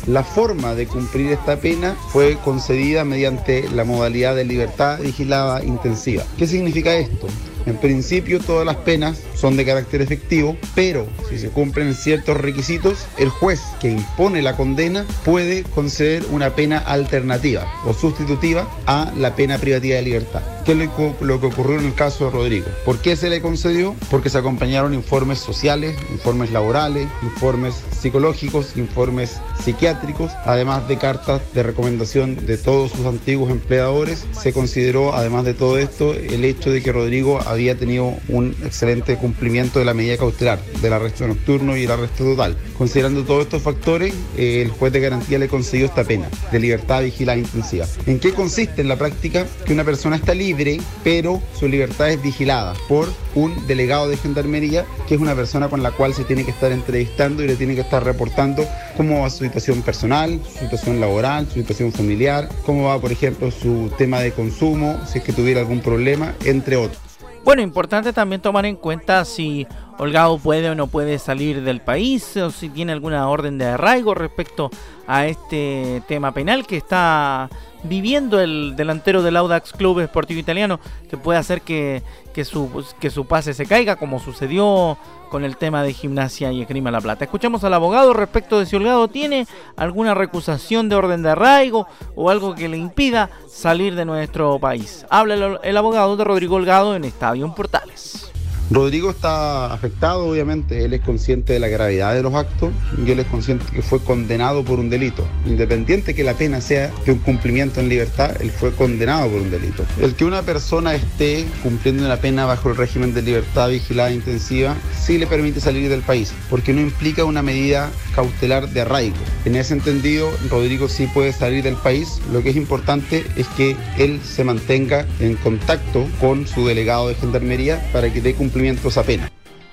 La 0.07 0.23
forma 0.23 0.75
de 0.75 0.85
cumplir 0.85 1.31
esta 1.31 1.57
pena 1.57 1.95
fue 2.09 2.37
concedida 2.43 3.03
mediante 3.03 3.67
la 3.69 3.85
modalidad 3.85 4.35
de 4.35 4.45
libertad 4.45 4.99
vigilada 4.99 5.63
intensiva. 5.63 6.23
¿Qué 6.37 6.45
significa 6.45 6.93
esto? 6.93 7.27
En 7.65 7.77
principio 7.77 8.39
todas 8.39 8.65
las 8.65 8.77
penas 8.77 9.21
son 9.35 9.57
de 9.57 9.65
carácter 9.65 10.01
efectivo, 10.01 10.55
pero 10.75 11.07
si 11.29 11.39
se 11.39 11.49
cumplen 11.49 11.93
ciertos 11.93 12.37
requisitos, 12.37 13.05
el 13.17 13.29
juez 13.29 13.61
que 13.79 13.89
impone 13.89 14.41
la 14.41 14.55
condena 14.55 15.05
puede 15.23 15.63
conceder 15.63 16.23
una 16.31 16.55
pena 16.55 16.77
alternativa 16.77 17.65
o 17.85 17.93
sustitutiva 17.93 18.69
a 18.85 19.11
la 19.17 19.35
pena 19.35 19.57
privativa 19.57 19.95
de 19.95 20.01
libertad. 20.03 20.41
¿Qué 20.65 20.71
es 20.71 20.77
lo 21.21 21.39
que 21.39 21.45
ocurrió 21.45 21.79
en 21.79 21.85
el 21.85 21.93
caso 21.93 22.25
de 22.25 22.31
Rodrigo? 22.31 22.65
¿Por 22.85 22.97
qué 22.97 23.15
se 23.15 23.29
le 23.29 23.39
concedió? 23.39 23.95
Porque 24.09 24.31
se 24.31 24.39
acompañaron 24.39 24.95
informes 24.95 25.37
sociales, 25.37 25.95
informes 26.11 26.51
laborales, 26.51 27.07
informes 27.21 27.75
psicológicos, 27.91 28.75
informes 28.75 29.39
psiquiátricos, 29.63 30.31
además 30.43 30.87
de 30.87 30.97
cartas 30.97 31.41
de 31.53 31.61
recomendación 31.61 32.47
de 32.47 32.57
todos 32.57 32.91
sus 32.93 33.05
antiguos 33.05 33.51
empleadores. 33.51 34.25
Se 34.41 34.53
consideró, 34.53 35.13
además 35.13 35.45
de 35.45 35.53
todo 35.53 35.77
esto, 35.77 36.15
el 36.15 36.43
hecho 36.43 36.71
de 36.71 36.81
que 36.81 36.91
Rodrigo 36.91 37.39
había 37.55 37.75
tenido 37.75 38.13
un 38.29 38.55
excelente 38.63 39.17
cumplimiento 39.17 39.79
de 39.79 39.85
la 39.85 39.93
medida 39.93 40.17
cautelar, 40.17 40.59
del 40.81 40.93
arresto 40.93 41.27
nocturno 41.27 41.75
y 41.75 41.83
el 41.83 41.91
arresto 41.91 42.23
total. 42.23 42.57
Considerando 42.77 43.23
todos 43.23 43.43
estos 43.43 43.61
factores, 43.61 44.13
eh, 44.37 44.61
el 44.61 44.69
juez 44.69 44.93
de 44.93 44.99
garantía 44.99 45.39
le 45.39 45.47
concedió 45.47 45.85
esta 45.85 46.03
pena 46.03 46.29
de 46.51 46.59
libertad 46.59 47.03
vigilada 47.03 47.37
intensiva. 47.37 47.85
¿En 48.05 48.19
qué 48.19 48.33
consiste 48.33 48.81
en 48.81 48.87
la 48.87 48.97
práctica? 48.97 49.45
Que 49.65 49.73
una 49.73 49.83
persona 49.83 50.15
está 50.15 50.33
libre 50.33 50.65
pero 51.03 51.41
su 51.57 51.67
libertad 51.67 52.09
es 52.09 52.21
vigilada 52.21 52.73
por 52.87 53.07
un 53.35 53.67
delegado 53.67 54.09
de 54.09 54.17
gendarmería, 54.17 54.85
que 55.07 55.15
es 55.15 55.21
una 55.21 55.35
persona 55.35 55.69
con 55.69 55.83
la 55.83 55.91
cual 55.91 56.13
se 56.13 56.23
tiene 56.23 56.43
que 56.43 56.51
estar 56.51 56.71
entrevistando 56.71 57.43
y 57.43 57.47
le 57.47 57.55
tiene 57.55 57.75
que 57.75 57.81
estar 57.81 58.03
reportando 58.03 58.65
cómo 58.97 59.21
va 59.21 59.29
su 59.29 59.43
situación 59.43 59.81
personal, 59.81 60.39
su 60.51 60.59
situación 60.59 60.99
laboral, 60.99 61.47
su 61.47 61.55
situación 61.55 61.91
familiar, 61.91 62.49
cómo 62.65 62.85
va, 62.85 62.99
por 62.99 63.11
ejemplo, 63.11 63.51
su 63.51 63.91
tema 63.97 64.21
de 64.21 64.31
consumo, 64.31 64.99
si 65.07 65.19
es 65.19 65.23
que 65.23 65.33
tuviera 65.33 65.59
algún 65.59 65.81
problema, 65.81 66.35
entre 66.45 66.77
otros. 66.77 67.04
Bueno, 67.45 67.61
importante 67.61 68.11
también 68.11 68.41
tomar 68.41 68.65
en 68.65 68.75
cuenta 68.75 69.23
si 69.23 69.67
Holgado 69.99 70.39
puede 70.39 70.71
o 70.71 70.73
no 70.73 70.87
puede 70.87 71.19
salir 71.19 71.61
del 71.61 71.79
país 71.79 72.35
o 72.37 72.49
si 72.49 72.69
tiene 72.69 72.91
alguna 72.91 73.29
orden 73.29 73.59
de 73.59 73.65
arraigo 73.65 74.15
respecto 74.15 74.71
a 75.05 75.27
este 75.27 76.01
tema 76.07 76.31
penal 76.31 76.65
que 76.65 76.75
está 76.75 77.47
viviendo 77.83 78.39
el 78.39 78.75
delantero 78.75 79.21
del 79.21 79.37
Audax 79.37 79.73
Club 79.73 79.99
Esportivo 79.99 80.39
Italiano, 80.39 80.79
que 81.07 81.17
puede 81.17 81.37
hacer 81.37 81.61
que, 81.61 82.01
su, 82.43 82.83
que 82.99 83.11
su 83.11 83.27
pase 83.27 83.53
se 83.53 83.67
caiga, 83.67 83.95
como 83.95 84.19
sucedió 84.19 84.97
con 85.35 85.43
el 85.43 85.57
tema 85.57 85.83
de 85.83 85.91
gimnasia 85.91 86.49
y 86.53 86.61
esgrima 86.61 86.91
La 86.91 87.01
Plata. 87.01 87.25
Escuchamos 87.25 87.61
al 87.65 87.73
abogado 87.73 88.13
respecto 88.13 88.57
de 88.57 88.65
si 88.65 88.77
Holgado 88.77 89.09
tiene 89.09 89.45
alguna 89.75 90.13
recusación 90.13 90.87
de 90.87 90.95
orden 90.95 91.23
de 91.23 91.31
arraigo 91.31 91.89
o 92.15 92.29
algo 92.29 92.55
que 92.55 92.69
le 92.69 92.77
impida 92.77 93.29
salir 93.49 93.95
de 93.95 94.05
nuestro 94.05 94.57
país. 94.59 95.05
Habla 95.09 95.59
el, 95.61 95.75
abogado 95.75 96.15
de 96.15 96.23
Rodrigo 96.23 96.55
Holgado 96.55 96.95
en 96.95 97.03
Estadio 97.03 97.53
Portales. 97.53 98.24
Rodrigo 98.71 99.11
está 99.11 99.71
afectado, 99.71 100.25
obviamente, 100.25 100.83
él 100.85 100.93
es 100.93 101.01
consciente 101.01 101.53
de 101.53 101.59
la 101.59 101.67
gravedad 101.67 102.15
de 102.15 102.23
los 102.23 102.33
actos 102.33 102.71
y 103.05 103.11
él 103.11 103.19
es 103.19 103.27
consciente 103.27 103.63
que 103.71 103.83
fue 103.83 103.99
condenado 103.99 104.65
por 104.65 104.79
un 104.79 104.89
delito. 104.89 105.23
Independiente 105.45 106.15
que 106.15 106.23
la 106.23 106.33
pena 106.33 106.61
sea 106.61 106.91
de 107.05 107.11
un 107.11 107.19
cumplimiento 107.19 107.79
en 107.79 107.89
libertad, 107.89 108.41
él 108.41 108.49
fue 108.49 108.71
condenado 108.71 109.29
por 109.29 109.41
un 109.41 109.51
delito. 109.51 109.85
El 110.01 110.15
que 110.15 110.25
una 110.25 110.41
persona 110.41 110.95
esté 110.95 111.45
cumpliendo 111.61 112.05
una 112.05 112.17
pena 112.17 112.45
bajo 112.45 112.69
el 112.69 112.75
régimen 112.75 113.13
de 113.13 113.21
libertad 113.21 113.69
vigilada 113.69 114.11
intensiva 114.11 114.75
sí 114.99 115.19
le 115.19 115.27
permite 115.27 115.61
salir 115.61 115.87
del 115.87 116.01
país, 116.01 116.33
porque 116.49 116.73
no 116.73 116.81
implica 116.81 117.23
una 117.23 117.43
medida 117.43 117.91
cautelar 118.15 118.69
de 118.69 118.81
arraigo. 118.81 119.15
En 119.45 119.57
ese 119.57 119.75
entendido, 119.75 120.31
Rodrigo 120.49 120.89
sí 120.89 121.05
puede 121.13 121.33
salir 121.33 121.63
del 121.63 121.75
país. 121.75 122.19
Lo 122.33 122.41
que 122.41 122.49
es 122.49 122.55
importante 122.55 123.25
es 123.35 123.47
que 123.49 123.75
él 123.99 124.21
se 124.23 124.43
mantenga 124.43 125.05
en 125.19 125.35
contacto 125.35 126.07
con 126.19 126.47
su 126.47 126.65
delegado 126.65 127.09
de 127.09 127.15
Gendarmería 127.15 127.87
para 127.93 128.11
que 128.11 128.21
dé 128.21 128.33
cumplimiento 128.33 128.54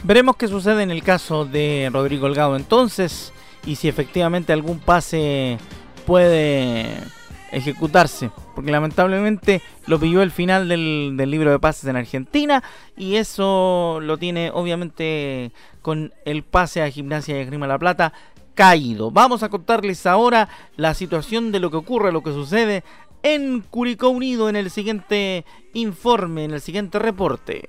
Veremos 0.05 0.37
qué 0.37 0.49
sucede 0.49 0.83
en 0.83 0.91
el 0.91 1.03
caso 1.03 1.45
de 1.45 1.89
Rodrigo 1.93 2.27
Holgado 2.27 2.57
entonces 2.57 3.33
y 3.65 3.77
si 3.77 3.89
efectivamente 3.89 4.53
algún 4.53 4.81
pase 4.81 5.59
puede 6.07 6.87
ejecutarse. 7.53 8.31
Porque 8.55 8.73
lamentablemente 8.73 9.63
lo 9.87 10.01
pilló 10.01 10.23
el 10.23 10.33
final 10.33 10.69
del, 10.69 11.15
del, 11.17 11.31
libro 11.31 11.51
de 11.51 11.59
pases 11.59 11.85
en 11.85 11.97
Argentina 11.97 12.63
y 12.97 13.17
eso 13.17 14.01
lo 14.03 14.19
tiene 14.19 14.51
obviamente 14.53 15.53
con 15.81 16.13
el 16.25 16.43
pase 16.43 16.83
a 16.83 16.91
Gimnasia 16.91 17.41
y 17.41 17.45
Grima 17.45 17.67
La 17.67 17.79
Plata 17.79 18.13
caído. 18.55 19.11
Vamos 19.11 19.43
a 19.43 19.49
contarles 19.49 20.07
ahora 20.07 20.49
la 20.77 20.95
situación 20.95 21.53
de 21.53 21.61
lo 21.61 21.71
que 21.71 21.77
ocurre, 21.77 22.13
lo 22.13 22.23
que 22.23 22.33
sucede 22.33 22.83
en 23.23 23.61
Curicó 23.61 24.09
Unido 24.09 24.49
en 24.49 24.57
el 24.57 24.71
siguiente 24.71 25.45
informe, 25.75 26.45
en 26.45 26.53
el 26.53 26.61
siguiente 26.61 26.99
reporte. 26.99 27.63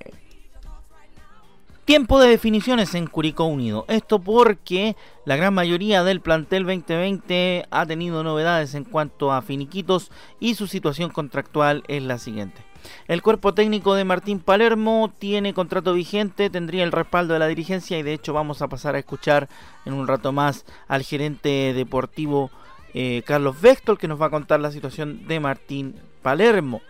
Tiempo 1.85 2.17
de 2.17 2.29
definiciones 2.29 2.95
en 2.95 3.07
Curicó 3.07 3.43
Unido. 3.43 3.83
Esto 3.89 4.19
porque 4.19 4.95
la 5.25 5.35
gran 5.35 5.53
mayoría 5.53 6.05
del 6.05 6.21
plantel 6.21 6.63
2020 6.63 7.65
ha 7.69 7.85
tenido 7.85 8.23
novedades 8.23 8.73
en 8.73 8.85
cuanto 8.85 9.33
a 9.33 9.41
finiquitos 9.41 10.09
y 10.39 10.55
su 10.55 10.67
situación 10.67 11.09
contractual 11.09 11.83
es 11.89 12.01
la 12.01 12.19
siguiente. 12.19 12.61
El 13.09 13.21
cuerpo 13.21 13.53
técnico 13.53 13.95
de 13.95 14.05
Martín 14.05 14.39
Palermo 14.39 15.11
tiene 15.19 15.53
contrato 15.53 15.93
vigente, 15.93 16.49
tendría 16.49 16.85
el 16.85 16.93
respaldo 16.93 17.33
de 17.33 17.39
la 17.39 17.47
dirigencia 17.47 17.99
y 17.99 18.03
de 18.03 18.13
hecho 18.13 18.31
vamos 18.31 18.61
a 18.61 18.69
pasar 18.69 18.95
a 18.95 18.99
escuchar 18.99 19.49
en 19.83 19.91
un 19.91 20.07
rato 20.07 20.31
más 20.31 20.65
al 20.87 21.03
gerente 21.03 21.73
deportivo 21.73 22.49
eh, 22.93 23.23
Carlos 23.25 23.59
Vector 23.59 23.97
que 23.97 24.07
nos 24.07 24.21
va 24.21 24.27
a 24.27 24.31
contar 24.31 24.61
la 24.61 24.71
situación 24.71 25.27
de 25.27 25.41
Martín 25.41 25.95
Palermo. 26.21 26.81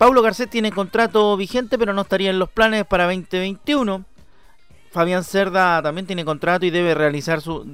Pablo 0.00 0.22
Garcés 0.22 0.48
tiene 0.48 0.72
contrato 0.72 1.36
vigente 1.36 1.76
pero 1.76 1.92
no 1.92 2.00
estaría 2.00 2.30
en 2.30 2.38
los 2.38 2.48
planes 2.48 2.86
para 2.86 3.04
2021. 3.04 4.06
Fabián 4.90 5.24
Cerda 5.24 5.82
también 5.82 6.06
tiene 6.06 6.24
contrato 6.24 6.64
y 6.64 6.70
debe 6.70 6.94
revisar 6.94 7.42
su 7.42 7.66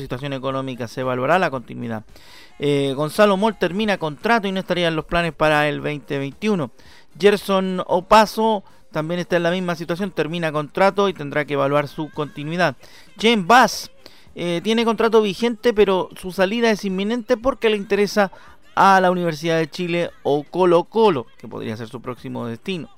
situación 0.00 0.32
económica, 0.32 0.88
se 0.88 1.02
evaluará 1.02 1.38
la 1.38 1.50
continuidad. 1.50 2.02
Eh, 2.58 2.92
Gonzalo 2.96 3.36
Moll 3.36 3.56
termina 3.56 3.98
contrato 3.98 4.48
y 4.48 4.52
no 4.52 4.58
estaría 4.58 4.88
en 4.88 4.96
los 4.96 5.04
planes 5.04 5.32
para 5.32 5.68
el 5.68 5.76
2021. 5.76 6.72
Gerson 7.16 7.84
Opaso 7.86 8.64
también 8.90 9.20
está 9.20 9.36
en 9.36 9.44
la 9.44 9.52
misma 9.52 9.76
situación, 9.76 10.10
termina 10.10 10.50
contrato 10.50 11.08
y 11.08 11.14
tendrá 11.14 11.44
que 11.44 11.54
evaluar 11.54 11.86
su 11.86 12.10
continuidad. 12.10 12.74
James 13.16 13.46
Bass 13.46 13.92
eh, 14.34 14.60
tiene 14.64 14.84
contrato 14.84 15.22
vigente, 15.22 15.72
pero 15.72 16.08
su 16.20 16.32
salida 16.32 16.68
es 16.72 16.84
inminente 16.84 17.36
porque 17.36 17.70
le 17.70 17.76
interesa 17.76 18.32
a 18.74 19.00
la 19.00 19.10
Universidad 19.10 19.58
de 19.58 19.70
Chile 19.70 20.10
o 20.22 20.44
Colo 20.44 20.84
Colo, 20.84 21.26
que 21.38 21.48
podría 21.48 21.76
ser 21.76 21.88
su 21.88 22.00
próximo 22.00 22.46
destino. 22.46 22.88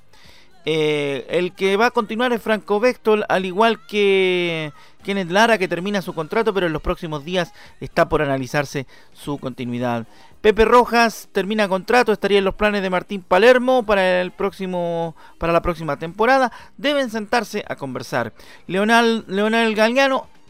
Eh, 0.68 1.26
el 1.30 1.52
que 1.52 1.76
va 1.76 1.87
a 1.87 1.90
continuar 1.92 2.33
es 2.33 2.42
Franco 2.42 2.80
Vectol, 2.80 3.25
al 3.28 3.45
igual 3.45 3.87
que 3.87 4.73
Kenneth 5.04 5.30
Lara, 5.30 5.59
que 5.59 5.68
termina 5.68 6.02
su 6.02 6.12
contrato, 6.12 6.52
pero 6.52 6.66
en 6.66 6.73
los 6.73 6.83
próximos 6.83 7.25
días 7.25 7.52
está 7.80 8.09
por 8.09 8.21
analizarse 8.21 8.88
su 9.12 9.38
continuidad. 9.38 10.09
Pepe 10.40 10.64
Rojas 10.64 11.28
termina 11.30 11.68
contrato, 11.68 12.12
estaría 12.12 12.38
en 12.38 12.45
los 12.45 12.56
planes 12.56 12.83
de 12.83 12.90
Martín 12.90 13.23
Palermo 13.23 13.85
para 13.85 14.21
el 14.21 14.33
próximo 14.33 15.14
para 15.38 15.52
la 15.52 15.62
próxima 15.62 15.99
temporada. 15.99 16.50
Deben 16.76 17.11
sentarse 17.11 17.64
a 17.68 17.76
conversar. 17.76 18.33
Leonel, 18.66 19.25
Leonel 19.28 19.76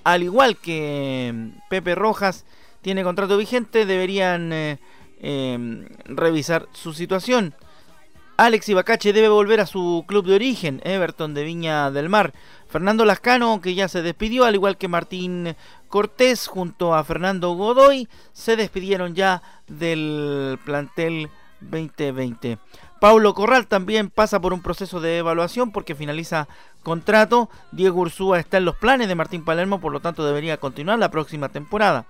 al 0.04 0.22
igual 0.22 0.56
que 0.56 1.50
Pepe 1.68 1.94
Rojas, 1.94 2.46
tiene 2.80 3.04
contrato 3.04 3.36
vigente, 3.36 3.84
deberían 3.84 4.52
eh, 4.52 4.78
eh, 5.28 5.88
revisar 6.04 6.68
su 6.72 6.92
situación. 6.92 7.52
Alex 8.36 8.68
Ibacache 8.68 9.12
debe 9.12 9.28
volver 9.28 9.58
a 9.58 9.66
su 9.66 10.04
club 10.06 10.24
de 10.24 10.36
origen, 10.36 10.80
Everton 10.84 11.34
de 11.34 11.42
Viña 11.42 11.90
del 11.90 12.08
Mar. 12.08 12.32
Fernando 12.68 13.04
Lascano, 13.04 13.60
que 13.60 13.74
ya 13.74 13.88
se 13.88 14.02
despidió, 14.02 14.44
al 14.44 14.54
igual 14.54 14.76
que 14.76 14.86
Martín 14.86 15.56
Cortés, 15.88 16.46
junto 16.46 16.94
a 16.94 17.02
Fernando 17.02 17.54
Godoy, 17.54 18.08
se 18.32 18.54
despidieron 18.54 19.16
ya 19.16 19.42
del 19.66 20.60
plantel 20.64 21.28
2020. 21.60 22.58
Paulo 23.00 23.34
Corral 23.34 23.66
también 23.66 24.10
pasa 24.10 24.40
por 24.40 24.52
un 24.52 24.62
proceso 24.62 25.00
de 25.00 25.18
evaluación 25.18 25.70
porque 25.70 25.94
finaliza 25.94 26.48
contrato. 26.82 27.50
Diego 27.72 28.00
Ursúa 28.00 28.38
está 28.38 28.56
en 28.56 28.64
los 28.64 28.76
planes 28.76 29.08
de 29.08 29.14
Martín 29.14 29.44
Palermo, 29.44 29.80
por 29.80 29.92
lo 29.92 30.00
tanto 30.00 30.24
debería 30.24 30.56
continuar 30.56 30.98
la 30.98 31.10
próxima 31.10 31.48
temporada. 31.48 32.06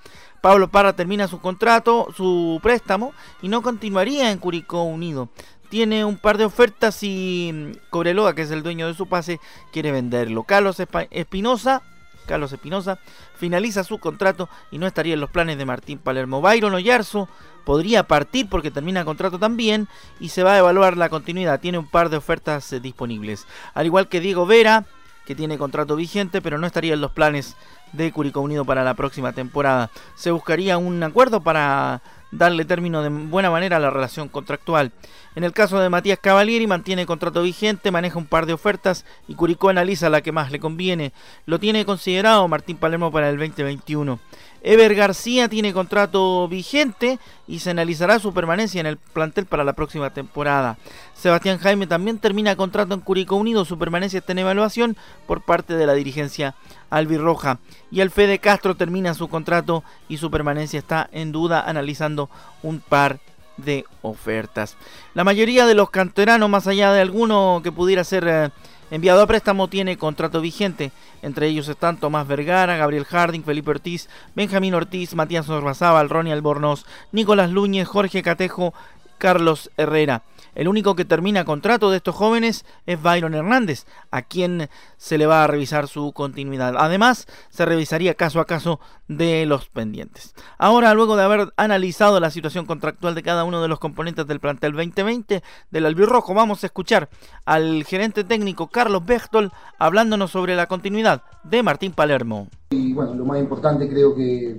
Pablo 0.47 0.69
Parra 0.69 0.93
termina 0.93 1.27
su 1.27 1.41
contrato, 1.41 2.07
su 2.17 2.61
préstamo 2.63 3.13
y 3.43 3.49
no 3.49 3.63
continuaría 3.63 4.31
en 4.31 4.39
Curicó 4.39 4.85
Unido 4.85 5.29
tiene 5.71 6.05
un 6.05 6.19
par 6.19 6.39
de 6.39 6.45
ofertas 6.45 7.03
y 7.03 7.51
mm, 7.53 7.73
Cobreloa, 7.91 8.37
que 8.37 8.43
es 8.43 8.53
el 8.53 8.63
dueño 8.63 8.87
de 8.87 8.95
su 8.95 9.09
pase, 9.09 9.41
quiere 9.73 9.91
venderlo. 9.91 10.45
Carlos 10.45 10.77
Espinosa, 11.11 11.83
Carlos 12.27 12.53
Espinosa, 12.53 13.01
finaliza 13.35 13.83
su 13.83 13.99
contrato 13.99 14.49
y 14.71 14.79
no 14.79 14.87
estaría 14.87 15.15
en 15.15 15.21
los 15.21 15.31
planes 15.31 15.59
de 15.59 15.65
Martín 15.65 15.99
Palermo. 15.99 16.41
Byron 16.41 16.75
Oyarzo 16.75 17.29
podría 17.65 18.05
partir 18.05 18.49
porque 18.49 18.71
termina 18.71 19.05
contrato 19.05 19.41
también 19.41 19.89
y 20.21 20.29
se 20.29 20.45
va 20.45 20.53
a 20.53 20.59
evaluar 20.59 20.97
la 20.97 21.09
continuidad. 21.09 21.59
Tiene 21.59 21.79
un 21.79 21.91
par 21.91 22.09
de 22.09 22.19
ofertas 22.19 22.73
eh, 22.73 22.79
disponibles. 22.79 23.49
Al 23.75 23.87
igual 23.87 24.09
que 24.09 24.21
Diego 24.21 24.47
Vera, 24.47 24.87
que 25.27 25.35
tiene 25.35 25.59
contrato 25.59 25.97
vigente, 25.97 26.41
pero 26.41 26.57
no 26.57 26.69
estaría 26.69 26.95
en 26.95 27.01
los 27.01 27.11
planes 27.11 27.57
de 27.93 28.13
Curicó 28.13 28.41
Unido 28.41 28.65
para 28.65 28.85
la 28.85 28.95
próxima 28.95 29.33
temporada. 29.33 29.91
Se 30.15 30.31
buscaría 30.31 30.79
un 30.79 31.03
acuerdo 31.03 31.41
para 31.41 32.03
darle 32.31 32.65
término 32.65 33.03
de 33.03 33.09
buena 33.09 33.51
manera 33.51 33.77
a 33.77 33.81
la 33.81 33.91
relación 33.91 34.29
contractual. 34.29 34.93
En 35.35 35.45
el 35.45 35.53
caso 35.53 35.79
de 35.79 35.91
Matías 35.91 36.19
Cavalieri, 36.19 36.67
mantiene 36.67 37.07
contrato 37.07 37.43
vigente, 37.43 37.91
maneja 37.91 38.19
un 38.19 38.27
par 38.27 38.47
de 38.47 38.55
ofertas 38.55 39.05
y 39.29 39.35
Curicó 39.35 39.69
analiza 39.69 40.09
la 40.09 40.23
que 40.23 40.33
más 40.33 40.51
le 40.51 40.59
conviene. 40.59 41.13
Lo 41.45 41.59
tiene 41.59 41.85
considerado 41.85 42.49
Martín 42.49 42.79
Palermo 42.79 43.13
para 43.13 43.29
el 43.29 43.37
2021. 43.37 44.19
Ever 44.63 44.95
García 44.95 45.49
tiene 45.49 45.73
contrato 45.73 46.49
vigente 46.49 47.21
y 47.47 47.61
se 47.61 47.71
analizará 47.71 48.19
su 48.19 48.35
permanencia 48.35 48.81
en 48.81 48.87
el 48.87 48.97
plantel 48.97 49.47
para 49.47 49.63
la 49.63 49.75
próxima 49.75 50.11
temporada. 50.11 50.79
Sebastián 51.15 51.59
Jaime 51.59 51.87
también 51.87 52.19
termina 52.19 52.57
contrato 52.57 52.95
en 52.95 53.01
Curicó 53.01 53.37
Unido, 53.37 53.65
su 53.65 53.79
permanencia 53.79 54.19
está 54.19 54.33
en 54.33 54.41
evaluación 54.41 54.97
por 55.27 55.43
parte 55.43 55.77
de 55.77 55.87
la 55.87 55.93
dirigencia 55.93 56.57
albirroja. 56.91 57.59
Y 57.91 58.01
el 58.01 58.11
Fede 58.11 58.39
Castro 58.39 58.75
termina 58.75 59.15
su 59.15 59.29
contrato 59.29 59.85
y 60.09 60.19
su 60.19 60.31
permanencia 60.31 60.79
está 60.79 61.09
en 61.13 61.33
duda, 61.33 61.61
analizando 61.67 62.31
un 62.63 62.81
par 62.81 63.21
de 63.57 63.85
ofertas. 64.03 64.77
La 65.15 65.25
mayoría 65.25 65.67
de 65.67 65.75
los 65.75 65.91
canteranos, 65.91 66.49
más 66.49 66.67
allá 66.67 66.93
de 66.93 67.01
alguno 67.01 67.61
que 67.63 67.73
pudiera 67.73 68.05
ser 68.05 68.27
eh, 68.29 68.51
enviado 68.91 69.23
a 69.23 69.27
préstamo, 69.27 69.69
tiene 69.69 69.97
contrato 69.97 70.41
vigente. 70.41 70.93
Entre 71.23 71.47
ellos 71.49 71.69
están 71.69 71.99
Tomás 71.99 72.27
Vergara, 72.27 72.77
Gabriel 72.77 73.05
Harding, 73.05 73.43
Felipe 73.43 73.71
Ortiz, 73.71 74.09
Benjamín 74.35 74.75
Ortiz, 74.75 75.15
Matías 75.15 75.49
Orbazábal, 75.49 76.11
Ronnie 76.11 76.33
Albornoz, 76.33 76.85
Nicolás 77.13 77.51
Luñez, 77.51 77.89
Jorge 77.89 78.23
Catejo, 78.23 78.75
Carlos 79.19 79.71
Herrera. 79.77 80.23
El 80.57 80.69
único 80.69 80.97
que 80.97 81.05
termina 81.05 81.45
contrato 81.45 81.91
de 81.91 81.99
estos 81.99 82.15
jóvenes 82.15 82.65
es 82.87 83.01
Byron 83.01 83.35
Hernández, 83.35 83.85
a 84.11 84.23
quien 84.23 84.71
se 84.97 85.19
le 85.19 85.27
va 85.27 85.45
a 85.45 85.47
revisar 85.47 85.87
su 85.87 86.13
continuidad. 86.13 86.75
Además, 86.79 87.27
se 87.51 87.67
revisaría 87.67 88.15
caso 88.15 88.41
a 88.41 88.47
caso 88.47 88.81
de 89.07 89.45
los 89.45 89.69
pendientes. 89.69 90.35
Ahora, 90.57 90.95
luego 90.95 91.15
de 91.15 91.25
haber 91.25 91.53
analizado 91.59 92.21
la 92.21 92.31
situación 92.31 92.65
contractual 92.65 93.15
de 93.15 93.23
cada 93.23 93.45
uno 93.45 93.61
de 93.61 93.69
los 93.69 93.79
componentes 93.79 94.27
del 94.27 94.41
plantel 94.41 94.73
2020 94.73 95.43
del 95.71 95.87
Albirrojo, 95.87 96.33
vamos 96.33 96.63
a 96.65 96.67
escuchar 96.67 97.11
al 97.45 97.85
gerente 97.85 98.25
técnico 98.25 98.69
Carlos 98.69 99.05
Bechtol 99.05 99.53
hablándonos 99.79 100.31
sobre 100.31 100.57
la 100.57 100.67
continuidad 100.67 101.23
de 101.45 101.63
Martín 101.63 101.93
Palermo. 101.93 102.49
Y 102.71 102.95
bueno, 102.95 103.15
lo 103.15 103.27
más 103.27 103.39
importante 103.39 103.89
creo 103.91 104.15
que 104.17 104.59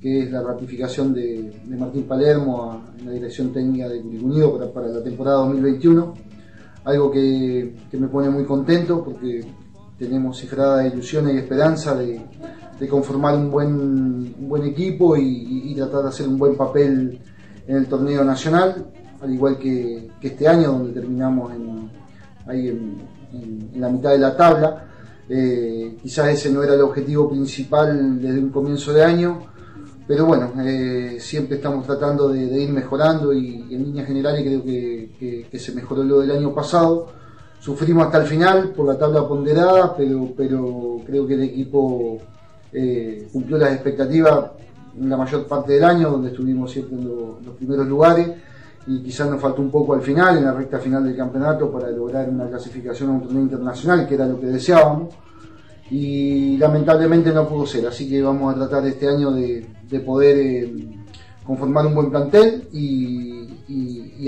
que 0.00 0.22
es 0.22 0.30
la 0.30 0.42
ratificación 0.42 1.12
de, 1.12 1.52
Martín 1.78 2.04
Palermo 2.04 2.82
en 2.98 3.06
la 3.06 3.12
dirección 3.12 3.52
técnica 3.52 3.88
de 3.88 4.00
Curicunido 4.00 4.72
para, 4.72 4.88
la 4.88 5.02
temporada 5.02 5.38
2021. 5.38 6.14
Algo 6.84 7.10
que, 7.10 7.74
me 7.92 8.08
pone 8.08 8.30
muy 8.30 8.44
contento 8.44 9.04
porque 9.04 9.44
tenemos 9.98 10.38
cifrada 10.38 10.86
ilusiones 10.86 11.34
y 11.34 11.38
esperanza 11.38 11.94
de, 11.94 12.22
conformar 12.88 13.36
un 13.36 13.50
buen, 13.50 14.64
equipo 14.64 15.14
y, 15.16 15.74
tratar 15.76 16.02
de 16.04 16.08
hacer 16.08 16.28
un 16.28 16.38
buen 16.38 16.56
papel 16.56 17.20
en 17.66 17.76
el 17.76 17.86
torneo 17.86 18.24
nacional, 18.24 18.86
al 19.20 19.34
igual 19.34 19.58
que, 19.58 20.08
este 20.22 20.48
año 20.48 20.72
donde 20.72 20.92
terminamos 20.98 21.52
ahí 22.46 22.68
en, 22.68 23.20
la 23.76 23.90
mitad 23.90 24.10
de 24.10 24.18
la 24.18 24.36
tabla. 24.36 24.86
Eh, 25.28 25.96
quizás 26.02 26.30
ese 26.30 26.50
no 26.50 26.60
era 26.64 26.74
el 26.74 26.80
objetivo 26.80 27.30
principal 27.30 28.20
desde 28.20 28.40
un 28.40 28.48
comienzo 28.48 28.92
de 28.92 29.04
año, 29.04 29.49
pero 30.10 30.26
bueno, 30.26 30.50
eh, 30.64 31.18
siempre 31.20 31.58
estamos 31.58 31.86
tratando 31.86 32.30
de, 32.30 32.40
ir 32.40 32.70
mejorando 32.70 33.32
y, 33.32 33.72
en 33.72 33.84
líneas 33.84 34.08
generales 34.08 34.42
creo 34.42 34.64
que, 34.64 35.56
se 35.56 35.70
mejoró 35.70 36.02
lo 36.02 36.18
del 36.18 36.32
año 36.32 36.52
pasado. 36.52 37.06
Sufrimos 37.60 38.06
hasta 38.06 38.18
el 38.18 38.26
final 38.26 38.70
por 38.70 38.86
la 38.86 38.98
tabla 38.98 39.28
ponderada, 39.28 39.94
pero, 39.96 40.32
pero 40.36 40.96
creo 41.06 41.28
que 41.28 41.34
el 41.34 41.44
equipo 41.44 42.18
eh, 42.72 43.28
cumplió 43.32 43.56
las 43.56 43.72
expectativas 43.72 44.50
en 44.98 45.08
la 45.08 45.16
mayor 45.16 45.46
parte 45.46 45.74
del 45.74 45.84
año, 45.84 46.10
donde 46.10 46.30
estuvimos 46.30 46.72
siempre 46.72 46.96
en 46.96 47.04
los 47.06 47.54
primeros 47.56 47.86
lugares 47.86 48.30
y 48.88 49.04
quizás 49.04 49.30
nos 49.30 49.40
faltó 49.40 49.62
un 49.62 49.70
poco 49.70 49.94
al 49.94 50.02
final, 50.02 50.38
en 50.38 50.44
la 50.44 50.52
recta 50.54 50.80
final 50.80 51.04
del 51.04 51.16
campeonato, 51.16 51.70
para 51.70 51.88
lograr 51.88 52.28
una 52.28 52.48
clasificación 52.48 53.10
a 53.10 53.12
un 53.12 53.22
torneo 53.22 53.42
internacional, 53.42 54.08
que 54.08 54.16
era 54.16 54.26
lo 54.26 54.40
que 54.40 54.46
deseábamos, 54.46 55.14
y 55.90 56.56
lamentablemente 56.56 57.32
no 57.32 57.48
pudo 57.48 57.66
ser, 57.66 57.86
así 57.86 58.08
que 58.08 58.22
vamos 58.22 58.54
a 58.54 58.58
tratar 58.58 58.86
este 58.86 59.08
año 59.08 59.32
de, 59.32 59.66
poder 60.06 60.38
eh, 60.38 60.72
conformar 61.44 61.86
un 61.86 61.94
buen 61.94 62.10
plantel 62.10 62.68
y, 62.72 63.28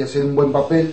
hacer 0.03 0.25
un 0.25 0.35
buen 0.35 0.51
papel, 0.51 0.93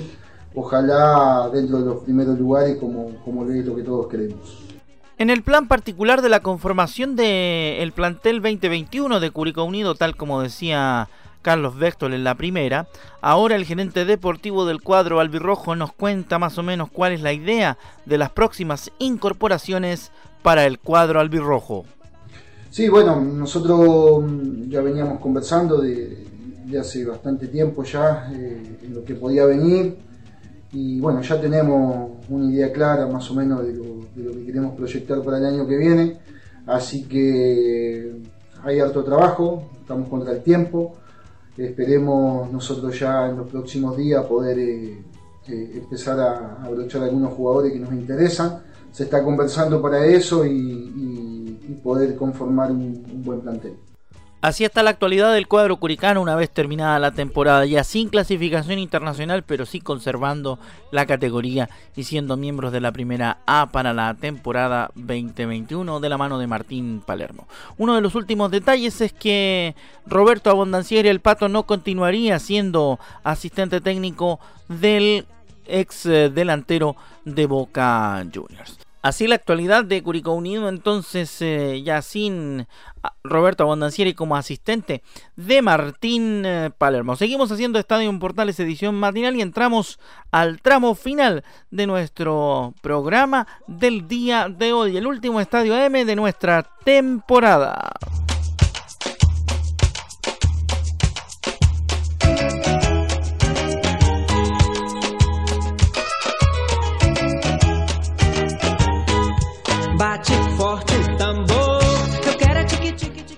ojalá 0.54 1.50
dentro 1.52 1.80
de 1.80 1.86
los 1.86 2.04
primeros 2.04 2.38
lugares, 2.38 2.78
como, 2.78 3.16
como 3.26 3.50
es 3.50 3.66
lo 3.66 3.76
que 3.76 3.82
todos 3.82 4.08
queremos. 4.08 4.60
En 5.18 5.32
el 5.32 5.42
plan 5.42 5.68
particular 5.68 6.22
de 6.22 6.30
la 6.30 6.42
conformación 6.42 7.16
del 7.16 7.92
plantel 7.92 8.36
2021 8.36 9.20
de 9.20 9.32
Curicó 9.32 9.64
Unido, 9.64 9.96
tal 9.96 10.16
como 10.16 10.44
decía 10.44 11.10
Carlos 11.42 11.78
Vector 11.78 12.14
en 12.14 12.24
la 12.24 12.36
primera. 12.36 12.88
Ahora 13.22 13.56
el 13.56 13.66
gerente 13.66 14.06
deportivo 14.06 14.66
del 14.66 14.82
cuadro 14.82 15.20
albirrojo 15.20 15.76
nos 15.76 15.94
cuenta 15.94 16.40
más 16.40 16.58
o 16.58 16.64
menos 16.64 16.90
cuál 16.92 17.14
es 17.14 17.22
la 17.22 17.34
idea 17.34 17.78
de 18.06 18.18
las 18.18 18.30
próximas 18.32 18.92
incorporaciones 19.00 20.12
para 20.42 20.66
el 20.66 20.80
cuadro 20.80 21.20
albirrojo. 21.20 21.86
Sí, 22.70 22.88
bueno, 22.88 23.20
nosotros 23.20 24.26
ya 24.68 24.82
veníamos 24.82 25.20
conversando 25.20 25.82
de, 25.82 26.28
hace 26.80 27.04
bastante 27.04 27.48
tiempo 27.48 27.84
ya 27.84 28.30
eh, 28.32 28.78
en 28.84 28.94
lo 28.94 29.04
que 29.04 29.16
podía 29.16 29.46
venir 29.46 29.98
y 30.72 31.00
bueno, 31.00 31.22
ya 31.22 31.42
tenemos 31.42 32.12
una 32.30 32.54
idea 32.54 32.72
clara 32.72 33.08
más 33.08 33.30
o 33.32 33.34
menos 33.34 33.66
de 33.66 33.74
lo, 33.74 34.06
de 34.16 34.24
lo 34.24 34.32
que 34.34 34.46
queremos 34.46 34.76
proyectar 34.76 35.22
para 35.24 35.40
el 35.40 35.46
año 35.48 35.68
que 35.68 35.78
viene, 35.78 36.20
así 36.68 37.06
que 37.06 38.22
hay 38.64 38.80
harto 38.80 39.04
trabajo, 39.04 39.68
estamos 39.82 40.08
contra 40.10 40.34
el 40.34 40.44
tiempo, 40.44 40.99
Esperemos 41.60 42.50
nosotros 42.54 42.98
ya 42.98 43.28
en 43.28 43.36
los 43.36 43.50
próximos 43.50 43.98
días 43.98 44.26
poder 44.26 44.58
eh, 44.58 45.04
eh, 45.46 45.72
empezar 45.76 46.18
a, 46.18 46.64
abrochar 46.64 47.04
algunos 47.04 47.34
jugadores 47.34 47.74
que 47.74 47.80
nos 47.80 47.92
interesan. 47.92 48.64
Se 48.94 49.04
está 49.04 49.22
conversando 49.22 49.82
para 49.82 50.06
eso 50.06 50.46
y, 50.46 50.86
poder 51.84 52.16
conformar 52.16 52.72
un 52.72 53.24
buen 53.24 53.42
plantel. 53.42 53.74
Así 54.42 54.64
está 54.64 54.84
la 54.84 54.92
actualidad 54.92 55.34
del 55.34 55.50
cuadro 55.50 55.76
curicano 55.76 56.22
una 56.22 56.36
vez 56.36 56.50
terminada 56.50 56.98
la 56.98 57.12
temporada, 57.12 57.66
ya 57.66 57.84
sin 57.84 58.08
clasificación 58.08 58.80
internacional, 58.80 59.44
pero 59.44 59.66
sí 59.66 59.82
conservando 59.82 60.60
la 60.92 61.06
categoría 61.06 61.70
y 61.98 62.06
siendo 62.06 62.38
miembros 62.38 62.72
de 62.72 62.80
la 62.80 62.94
primera 62.94 63.40
A 63.46 63.68
para 63.70 63.94
la 63.94 64.14
temporada 64.14 64.92
2021 64.96 66.00
de 66.00 66.08
la 66.08 66.18
mano 66.18 66.40
de 66.40 66.48
Martín 66.48 67.04
Palermo. 67.06 67.50
Uno 67.78 67.96
de 67.96 68.02
los 68.02 68.16
últimos 68.16 68.50
detalles 68.50 69.02
es 69.02 69.12
que 69.12 69.76
Roberto 70.06 70.50
Abondancieri, 70.50 71.10
el 71.10 71.20
Pato, 71.20 71.50
no 71.50 71.64
continuaría 71.64 72.40
siendo 72.40 72.98
asistente 73.26 73.82
técnico 73.82 74.40
del 74.70 75.26
ex 75.66 76.06
eh, 76.06 76.30
delantero 76.30 76.96
de 77.26 77.46
Boca 77.46 78.26
Juniors. 78.34 78.89
Así 79.02 79.28
la 79.28 79.36
actualidad 79.36 79.86
de 79.86 80.04
Curicó 80.04 80.34
Unido, 80.34 80.68
entonces 80.68 81.42
eh, 81.42 81.82
ya 81.84 82.02
sin 82.02 82.68
ah, 83.02 83.14
Roberto 83.24 83.64
Abondancieri 83.64 84.14
como 84.14 84.36
asistente 84.36 85.04
de 85.38 85.62
Martín 85.62 86.44
eh, 86.46 86.70
Palermo. 86.78 87.16
Seguimos 87.16 87.50
haciendo 87.50 87.80
Estadio 87.80 88.10
Portales 88.20 88.60
edición 88.60 88.96
matinal 88.96 89.38
y 89.38 89.42
entramos 89.42 90.00
al 90.32 90.62
tramo 90.62 90.96
final 90.96 91.46
de 91.72 91.88
nuestro 91.88 92.74
programa 92.82 93.48
del 93.68 94.08
día 94.10 94.50
de 94.50 94.74
hoy, 94.74 94.98
el 94.98 95.08
último 95.08 95.40
Estadio 95.40 95.78
M 95.78 96.04
de 96.04 96.16
nuestra 96.18 96.64
temporada. 96.84 97.92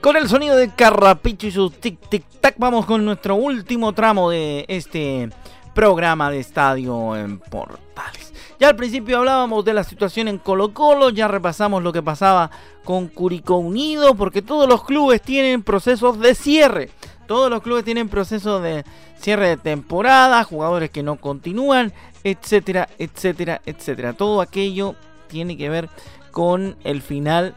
Con 0.02 0.18
el 0.18 0.28
sonido 0.28 0.56
de 0.56 0.74
Carrapicho 0.74 1.46
y 1.46 1.52
su 1.52 1.70
tic 1.70 2.00
tic 2.10 2.24
tac, 2.42 2.56
vamos 2.58 2.88
con 2.88 3.06
nuestro 3.06 3.36
último 3.36 3.94
tramo 3.94 4.32
de 4.32 4.66
este 4.68 5.30
programa 5.76 6.32
de 6.32 6.40
estadio 6.40 7.16
en 7.16 7.38
Portales. 7.38 8.34
Ya 8.60 8.70
al 8.70 8.76
principio 8.76 9.20
hablábamos 9.20 9.64
de 9.64 9.76
la 9.76 9.84
situación 9.84 10.28
en 10.28 10.40
Colo 10.40 10.74
Colo, 10.74 11.12
ya 11.12 11.28
repasamos 11.28 11.84
lo 11.84 11.94
que 11.94 12.02
pasaba 12.02 12.50
con 12.84 13.10
Curicó 13.10 13.58
Unido, 13.58 14.16
porque 14.16 14.42
todos 14.42 14.68
los 14.68 14.84
clubes 14.84 15.22
tienen 15.22 15.62
procesos 15.62 16.20
de 16.20 16.34
cierre. 16.34 16.90
Todos 17.28 17.52
los 17.52 17.62
clubes 17.62 17.86
tienen 17.86 18.10
procesos 18.10 18.64
de 18.64 18.84
cierre 19.20 19.50
de 19.50 19.58
temporada, 19.58 20.44
jugadores 20.44 20.90
que 20.90 21.04
no 21.04 21.18
continúan, 21.18 21.94
etcétera, 22.24 22.90
etcétera, 22.98 23.62
etcétera. 23.68 24.14
Todo 24.14 24.42
aquello 24.42 24.96
tiene 25.28 25.58
que 25.58 25.70
ver 25.70 25.90
con 26.32 26.76
el 26.84 27.04
final 27.04 27.56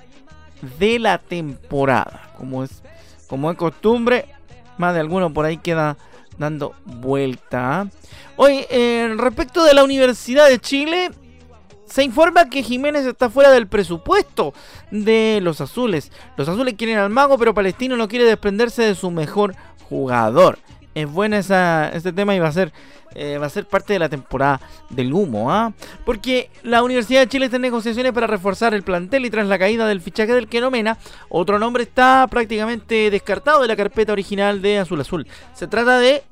de 0.79 0.99
la 0.99 1.19
temporada. 1.19 2.33
Como 2.37 2.65
es, 2.65 2.83
como 3.29 3.51
es 3.51 3.57
costumbre, 3.57 4.27
más 4.79 4.95
de 4.95 5.01
alguno 5.01 5.33
por 5.33 5.45
ahí 5.45 5.59
queda 5.59 5.97
dando 6.39 6.75
vuelta. 6.85 7.89
Hoy, 8.37 8.67
respecto 9.17 9.65
de 9.65 9.75
la 9.75 9.85
Universidad 9.85 10.49
de 10.49 10.59
Chile, 10.59 11.11
se 11.87 12.03
informa 12.03 12.49
que 12.51 12.63
Jiménez 12.63 13.07
está 13.07 13.31
fuera 13.31 13.51
del 13.53 13.69
presupuesto 13.69 14.53
de 14.91 15.39
los 15.43 15.61
azules. 15.61 16.11
Los 16.37 16.49
azules 16.49 16.75
quieren 16.77 16.99
al 16.99 17.11
mago, 17.11 17.39
pero 17.39 17.55
Palestino 17.55 17.97
no 17.97 18.09
quiere 18.09 18.25
desprenderse 18.25 18.83
de 18.83 18.95
su 18.97 19.13
mejor 19.13 19.55
jugador. 19.89 20.59
Es 20.95 21.11
buena 21.11 21.39
esa, 21.39 21.89
este 21.89 22.13
tema 22.13 22.35
y 22.35 22.39
va 22.39 22.49
a 22.49 22.53
ser 22.53 22.73
eh, 23.17 23.39
va 23.39 23.47
a 23.47 23.51
ser 23.51 23.65
parte 23.67 23.93
de 23.93 24.01
la 24.01 24.09
temporada 24.09 24.61
del 24.91 25.13
humo, 25.13 25.53
¿ah? 25.53 25.73
Porque 26.05 26.51
la 26.65 26.83
Universidad 26.83 27.21
de 27.21 27.29
Chile 27.29 27.45
está 27.45 27.57
en 27.57 27.63
negociaciones 27.63 28.13
para 28.13 28.27
reforzar 28.27 28.75
el 28.75 28.83
plantel 28.83 29.25
y 29.25 29.31
tras 29.31 29.47
la 29.47 29.57
caída 29.57 29.87
del 29.87 30.01
fichaje 30.01 30.33
del 30.33 30.49
Kenomena, 30.49 30.99
otro 31.29 31.61
nombre 31.61 31.85
está 31.85 32.27
prácticamente 32.29 33.11
descartado 33.11 33.63
de 33.63 33.69
la 33.69 33.77
carpeta 33.77 34.13
original 34.13 34.61
de 34.61 34.79
Azul 34.79 35.01
Azul. 35.01 35.29
Se 35.55 35.69
trata 35.69 35.99
de 36.01 36.25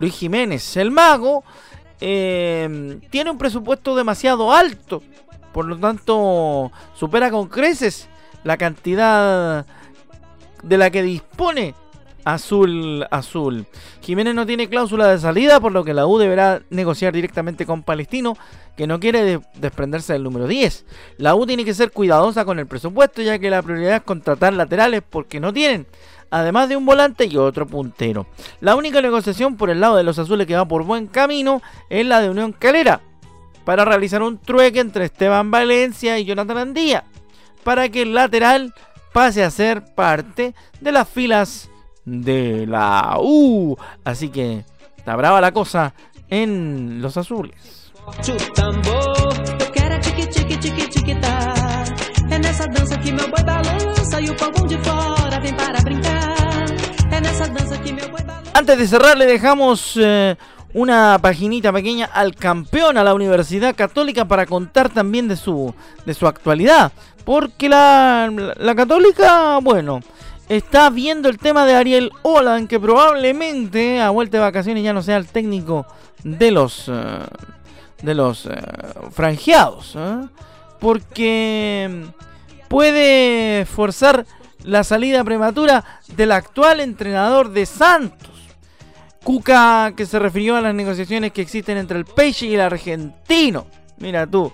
Luis 0.00 0.14
Jiménez, 0.14 0.76
el 0.76 0.90
mago. 0.90 1.44
Eh, 1.98 2.98
tiene 3.08 3.30
un 3.30 3.38
presupuesto 3.38 3.96
demasiado 3.96 4.52
alto, 4.52 5.02
por 5.52 5.64
lo 5.64 5.78
tanto 5.78 6.72
supera 6.94 7.30
con 7.30 7.48
creces 7.48 8.08
la 8.44 8.58
cantidad 8.58 9.64
de 10.62 10.76
la 10.76 10.90
que 10.90 11.02
dispone 11.02 11.74
azul 12.24 13.06
azul. 13.10 13.66
Jiménez 14.00 14.34
no 14.34 14.46
tiene 14.46 14.68
cláusula 14.68 15.08
de 15.08 15.18
salida, 15.18 15.60
por 15.60 15.72
lo 15.72 15.84
que 15.84 15.94
la 15.94 16.06
U 16.06 16.18
deberá 16.18 16.62
negociar 16.70 17.12
directamente 17.12 17.66
con 17.66 17.82
Palestino, 17.82 18.36
que 18.76 18.86
no 18.86 19.00
quiere 19.00 19.40
desprenderse 19.54 20.12
del 20.12 20.22
número 20.22 20.46
10. 20.46 20.84
La 21.18 21.34
U 21.34 21.46
tiene 21.46 21.64
que 21.64 21.74
ser 21.74 21.90
cuidadosa 21.90 22.44
con 22.44 22.58
el 22.58 22.66
presupuesto, 22.66 23.22
ya 23.22 23.38
que 23.38 23.50
la 23.50 23.62
prioridad 23.62 23.96
es 23.96 24.02
contratar 24.02 24.52
laterales 24.52 25.02
porque 25.08 25.40
no 25.40 25.52
tienen, 25.52 25.86
además 26.30 26.68
de 26.68 26.76
un 26.76 26.86
volante 26.86 27.26
y 27.26 27.36
otro 27.36 27.66
puntero. 27.66 28.26
La 28.60 28.76
única 28.76 29.00
negociación 29.00 29.56
por 29.56 29.70
el 29.70 29.80
lado 29.80 29.96
de 29.96 30.04
los 30.04 30.18
azules 30.18 30.46
que 30.46 30.56
va 30.56 30.66
por 30.66 30.84
buen 30.84 31.06
camino 31.06 31.62
es 31.90 32.06
la 32.06 32.20
de 32.20 32.30
Unión 32.30 32.52
Calera, 32.52 33.00
para 33.64 33.84
realizar 33.84 34.22
un 34.22 34.38
trueque 34.38 34.80
entre 34.80 35.04
Esteban 35.04 35.50
Valencia 35.50 36.18
y 36.18 36.24
Jonathan 36.24 36.58
Andía, 36.58 37.04
para 37.64 37.88
que 37.88 38.02
el 38.02 38.14
lateral 38.14 38.74
pase 39.12 39.44
a 39.44 39.50
ser 39.50 39.84
parte 39.94 40.54
de 40.80 40.92
las 40.92 41.08
filas 41.08 41.68
de 42.04 42.66
la 42.66 43.16
U. 43.20 43.76
Así 44.04 44.28
que 44.28 44.64
está 44.96 45.16
brava 45.16 45.40
la 45.40 45.52
cosa 45.52 45.94
en 46.28 47.00
los 47.02 47.16
azules. 47.16 47.92
Antes 58.54 58.78
de 58.78 58.86
cerrar 58.86 59.18
le 59.18 59.26
dejamos 59.26 59.98
eh, 60.00 60.36
una 60.74 61.18
paginita 61.20 61.72
pequeña 61.72 62.06
al 62.06 62.34
campeón, 62.34 62.96
a 62.96 63.04
la 63.04 63.14
Universidad 63.14 63.74
Católica, 63.74 64.26
para 64.26 64.46
contar 64.46 64.88
también 64.88 65.28
de 65.28 65.36
su, 65.36 65.74
de 66.06 66.14
su 66.14 66.26
actualidad. 66.26 66.92
Porque 67.24 67.68
la, 67.68 68.30
la 68.56 68.74
Católica, 68.74 69.58
bueno, 69.62 70.00
está 70.48 70.90
viendo 70.90 71.28
el 71.28 71.38
tema 71.38 71.66
de 71.66 71.74
Ariel 71.74 72.12
Olan, 72.22 72.68
que 72.68 72.80
probablemente 72.80 74.00
a 74.00 74.10
vuelta 74.10 74.38
de 74.38 74.42
vacaciones 74.42 74.84
ya 74.84 74.92
no 74.92 75.02
sea 75.02 75.16
el 75.16 75.26
técnico 75.26 75.86
de 76.24 76.50
los, 76.50 76.88
eh, 76.88 76.92
de 78.02 78.14
los 78.14 78.46
eh, 78.46 78.50
franjeados, 79.12 79.94
¿eh? 79.96 80.28
porque 80.80 82.06
puede 82.68 83.64
forzar 83.66 84.26
la 84.64 84.84
salida 84.84 85.24
prematura 85.24 85.84
del 86.16 86.32
actual 86.32 86.80
entrenador 86.80 87.50
de 87.50 87.66
Santos. 87.66 88.30
Cuca 89.24 89.92
que 89.96 90.06
se 90.06 90.18
refirió 90.18 90.56
a 90.56 90.60
las 90.60 90.74
negociaciones 90.74 91.32
que 91.32 91.42
existen 91.42 91.78
entre 91.78 91.98
el 91.98 92.04
Peixe 92.04 92.46
y 92.46 92.54
el 92.54 92.60
argentino. 92.60 93.66
Mira 93.98 94.26
tú, 94.26 94.52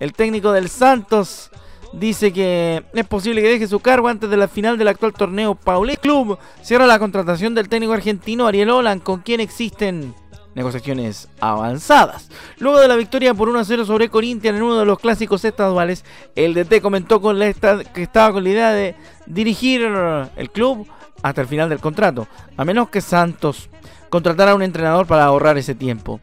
el 0.00 0.14
técnico 0.14 0.52
del 0.52 0.70
Santos 0.70 1.50
dice 1.92 2.32
que 2.32 2.84
es 2.92 3.06
posible 3.06 3.42
que 3.42 3.48
deje 3.48 3.68
su 3.68 3.80
cargo 3.80 4.08
antes 4.08 4.28
de 4.28 4.36
la 4.36 4.48
final 4.48 4.78
del 4.78 4.88
actual 4.88 5.12
torneo 5.12 5.54
Paulé 5.54 5.96
Club. 5.96 6.38
Cierra 6.62 6.86
la 6.86 6.98
contratación 6.98 7.54
del 7.54 7.68
técnico 7.68 7.92
argentino 7.92 8.46
Ariel 8.46 8.70
Olan, 8.70 9.00
con 9.00 9.20
quien 9.20 9.40
existen 9.40 10.14
negociaciones 10.54 11.28
avanzadas. 11.38 12.30
Luego 12.58 12.80
de 12.80 12.88
la 12.88 12.96
victoria 12.96 13.34
por 13.34 13.48
1 13.48 13.58
a 13.58 13.64
0 13.64 13.84
sobre 13.84 14.08
Corinthians 14.08 14.56
en 14.56 14.62
uno 14.62 14.78
de 14.78 14.86
los 14.86 14.98
clásicos 14.98 15.44
estaduales, 15.44 16.04
el 16.34 16.54
DT 16.54 16.80
comentó 16.80 17.20
con 17.20 17.38
la 17.38 17.52
que 17.52 18.02
estaba 18.02 18.32
con 18.32 18.42
la 18.42 18.50
idea 18.50 18.72
de 18.72 18.94
dirigir 19.26 19.82
el 19.82 20.50
club 20.50 20.88
hasta 21.22 21.42
el 21.42 21.46
final 21.46 21.68
del 21.68 21.80
contrato, 21.80 22.26
a 22.56 22.64
menos 22.64 22.88
que 22.88 23.02
Santos 23.02 23.68
contratara 24.08 24.52
a 24.52 24.54
un 24.54 24.62
entrenador 24.62 25.06
para 25.06 25.26
ahorrar 25.26 25.58
ese 25.58 25.74
tiempo. 25.74 26.20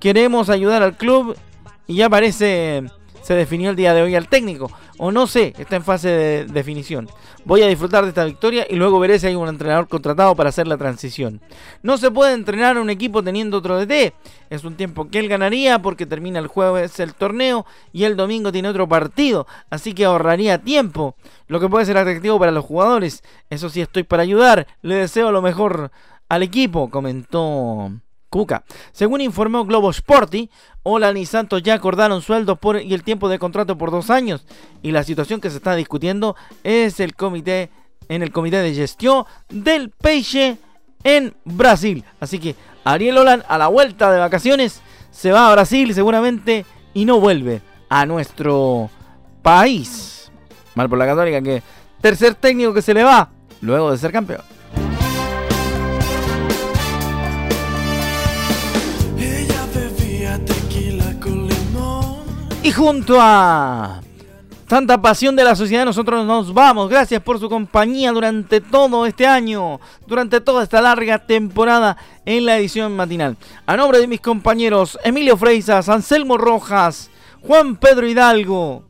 Queremos 0.00 0.50
ayudar 0.50 0.82
al 0.82 0.96
club 0.96 1.36
y 1.86 1.96
ya 1.96 2.10
parece 2.10 2.84
se 3.26 3.34
definió 3.34 3.70
el 3.70 3.76
día 3.76 3.92
de 3.92 4.02
hoy 4.02 4.14
al 4.14 4.28
técnico. 4.28 4.70
O 4.98 5.10
no 5.10 5.26
sé, 5.26 5.52
está 5.58 5.74
en 5.74 5.82
fase 5.82 6.08
de 6.10 6.44
definición. 6.44 7.08
Voy 7.44 7.60
a 7.60 7.66
disfrutar 7.66 8.04
de 8.04 8.10
esta 8.10 8.24
victoria 8.24 8.64
y 8.70 8.76
luego 8.76 9.00
veré 9.00 9.18
si 9.18 9.26
hay 9.26 9.34
un 9.34 9.48
entrenador 9.48 9.88
contratado 9.88 10.36
para 10.36 10.50
hacer 10.50 10.68
la 10.68 10.76
transición. 10.76 11.40
No 11.82 11.98
se 11.98 12.12
puede 12.12 12.34
entrenar 12.34 12.76
a 12.76 12.80
un 12.80 12.88
equipo 12.88 13.24
teniendo 13.24 13.58
otro 13.58 13.84
DT. 13.84 14.14
Es 14.48 14.62
un 14.62 14.76
tiempo 14.76 15.08
que 15.10 15.18
él 15.18 15.28
ganaría 15.28 15.80
porque 15.80 16.06
termina 16.06 16.38
el 16.38 16.46
jueves 16.46 17.00
el 17.00 17.14
torneo 17.14 17.66
y 17.92 18.04
el 18.04 18.16
domingo 18.16 18.52
tiene 18.52 18.68
otro 18.68 18.88
partido. 18.88 19.48
Así 19.70 19.92
que 19.92 20.04
ahorraría 20.04 20.62
tiempo. 20.62 21.16
Lo 21.48 21.58
que 21.58 21.68
puede 21.68 21.84
ser 21.84 21.98
atractivo 21.98 22.38
para 22.38 22.52
los 22.52 22.64
jugadores. 22.64 23.24
Eso 23.50 23.68
sí, 23.70 23.80
estoy 23.80 24.04
para 24.04 24.22
ayudar. 24.22 24.68
Le 24.82 24.94
deseo 24.94 25.32
lo 25.32 25.42
mejor 25.42 25.90
al 26.28 26.44
equipo, 26.44 26.90
comentó 26.90 27.90
Cuca. 28.36 28.64
Según 28.92 29.22
informó 29.22 29.64
Globo 29.64 29.90
Sporty, 29.90 30.50
Olan 30.82 31.16
y 31.16 31.24
Santos 31.24 31.62
ya 31.62 31.72
acordaron 31.72 32.20
sueldos 32.20 32.58
y 32.84 32.92
el 32.92 33.02
tiempo 33.02 33.30
de 33.30 33.38
contrato 33.38 33.78
por 33.78 33.90
dos 33.90 34.10
años. 34.10 34.44
Y 34.82 34.90
la 34.92 35.04
situación 35.04 35.40
que 35.40 35.48
se 35.48 35.56
está 35.56 35.74
discutiendo 35.74 36.36
es 36.62 37.00
el 37.00 37.14
comité 37.14 37.70
en 38.08 38.22
el 38.22 38.32
comité 38.32 38.58
de 38.58 38.74
gestión 38.74 39.24
del 39.48 39.90
Peixe 39.90 40.58
en 41.02 41.34
Brasil. 41.46 42.04
Así 42.20 42.38
que 42.38 42.54
Ariel 42.84 43.16
Olan 43.16 43.42
a 43.48 43.56
la 43.56 43.68
vuelta 43.68 44.12
de 44.12 44.18
vacaciones 44.18 44.82
se 45.10 45.32
va 45.32 45.48
a 45.48 45.52
Brasil 45.52 45.94
seguramente 45.94 46.66
y 46.92 47.06
no 47.06 47.18
vuelve 47.18 47.62
a 47.88 48.04
nuestro 48.04 48.90
país. 49.40 50.30
Mal 50.74 50.90
por 50.90 50.98
la 50.98 51.06
Católica 51.06 51.40
que 51.40 51.62
tercer 52.02 52.34
técnico 52.34 52.74
que 52.74 52.82
se 52.82 52.92
le 52.92 53.02
va 53.02 53.30
luego 53.62 53.90
de 53.90 53.96
ser 53.96 54.12
campeón. 54.12 54.55
Y 62.66 62.72
junto 62.72 63.18
a 63.20 64.00
tanta 64.66 65.00
pasión 65.00 65.36
de 65.36 65.44
la 65.44 65.54
sociedad, 65.54 65.84
nosotros 65.84 66.26
nos 66.26 66.52
vamos. 66.52 66.90
Gracias 66.90 67.22
por 67.22 67.38
su 67.38 67.48
compañía 67.48 68.10
durante 68.10 68.60
todo 68.60 69.06
este 69.06 69.24
año, 69.24 69.78
durante 70.04 70.40
toda 70.40 70.64
esta 70.64 70.82
larga 70.82 71.24
temporada 71.24 71.96
en 72.24 72.44
la 72.44 72.58
edición 72.58 72.96
matinal. 72.96 73.36
A 73.66 73.76
nombre 73.76 74.00
de 74.00 74.08
mis 74.08 74.20
compañeros 74.20 74.98
Emilio 75.04 75.36
Freisas, 75.36 75.88
Anselmo 75.88 76.38
Rojas, 76.38 77.08
Juan 77.40 77.76
Pedro 77.76 78.08
Hidalgo, 78.08 78.82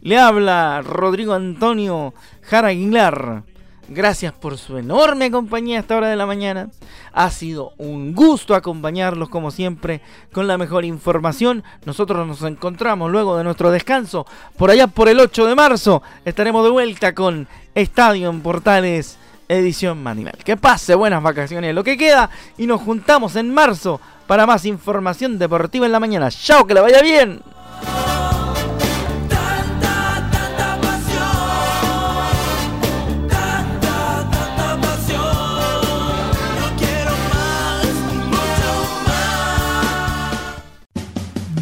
le 0.00 0.18
habla 0.18 0.82
Rodrigo 0.82 1.34
Antonio 1.34 2.14
Jara 2.42 2.68
Aguilar. 2.70 3.44
Gracias 3.90 4.34
por 4.34 4.58
su 4.58 4.76
enorme 4.76 5.30
compañía 5.30 5.78
a 5.78 5.80
esta 5.80 5.96
hora 5.96 6.08
de 6.08 6.16
la 6.16 6.26
mañana. 6.26 6.68
Ha 7.14 7.30
sido 7.30 7.72
un 7.78 8.14
gusto 8.14 8.54
acompañarlos 8.54 9.30
como 9.30 9.50
siempre 9.50 10.02
con 10.30 10.46
la 10.46 10.58
mejor 10.58 10.84
información. 10.84 11.64
Nosotros 11.86 12.26
nos 12.26 12.42
encontramos 12.42 13.10
luego 13.10 13.38
de 13.38 13.44
nuestro 13.44 13.70
descanso. 13.70 14.26
Por 14.58 14.70
allá 14.70 14.88
por 14.88 15.08
el 15.08 15.18
8 15.18 15.46
de 15.46 15.54
marzo 15.54 16.02
estaremos 16.26 16.64
de 16.64 16.70
vuelta 16.70 17.14
con 17.14 17.48
Estadio 17.74 18.28
en 18.28 18.42
Portales 18.42 19.18
edición 19.48 20.02
matinal. 20.02 20.36
Que 20.44 20.58
pase 20.58 20.94
buenas 20.94 21.22
vacaciones 21.22 21.74
lo 21.74 21.82
que 21.82 21.96
queda 21.96 22.28
y 22.58 22.66
nos 22.66 22.82
juntamos 22.82 23.36
en 23.36 23.52
marzo 23.54 24.02
para 24.26 24.46
más 24.46 24.66
información 24.66 25.38
deportiva 25.38 25.86
en 25.86 25.92
la 25.92 26.00
mañana. 26.00 26.30
Chao, 26.30 26.66
que 26.66 26.74
le 26.74 26.82
vaya 26.82 27.00
bien. 27.00 27.40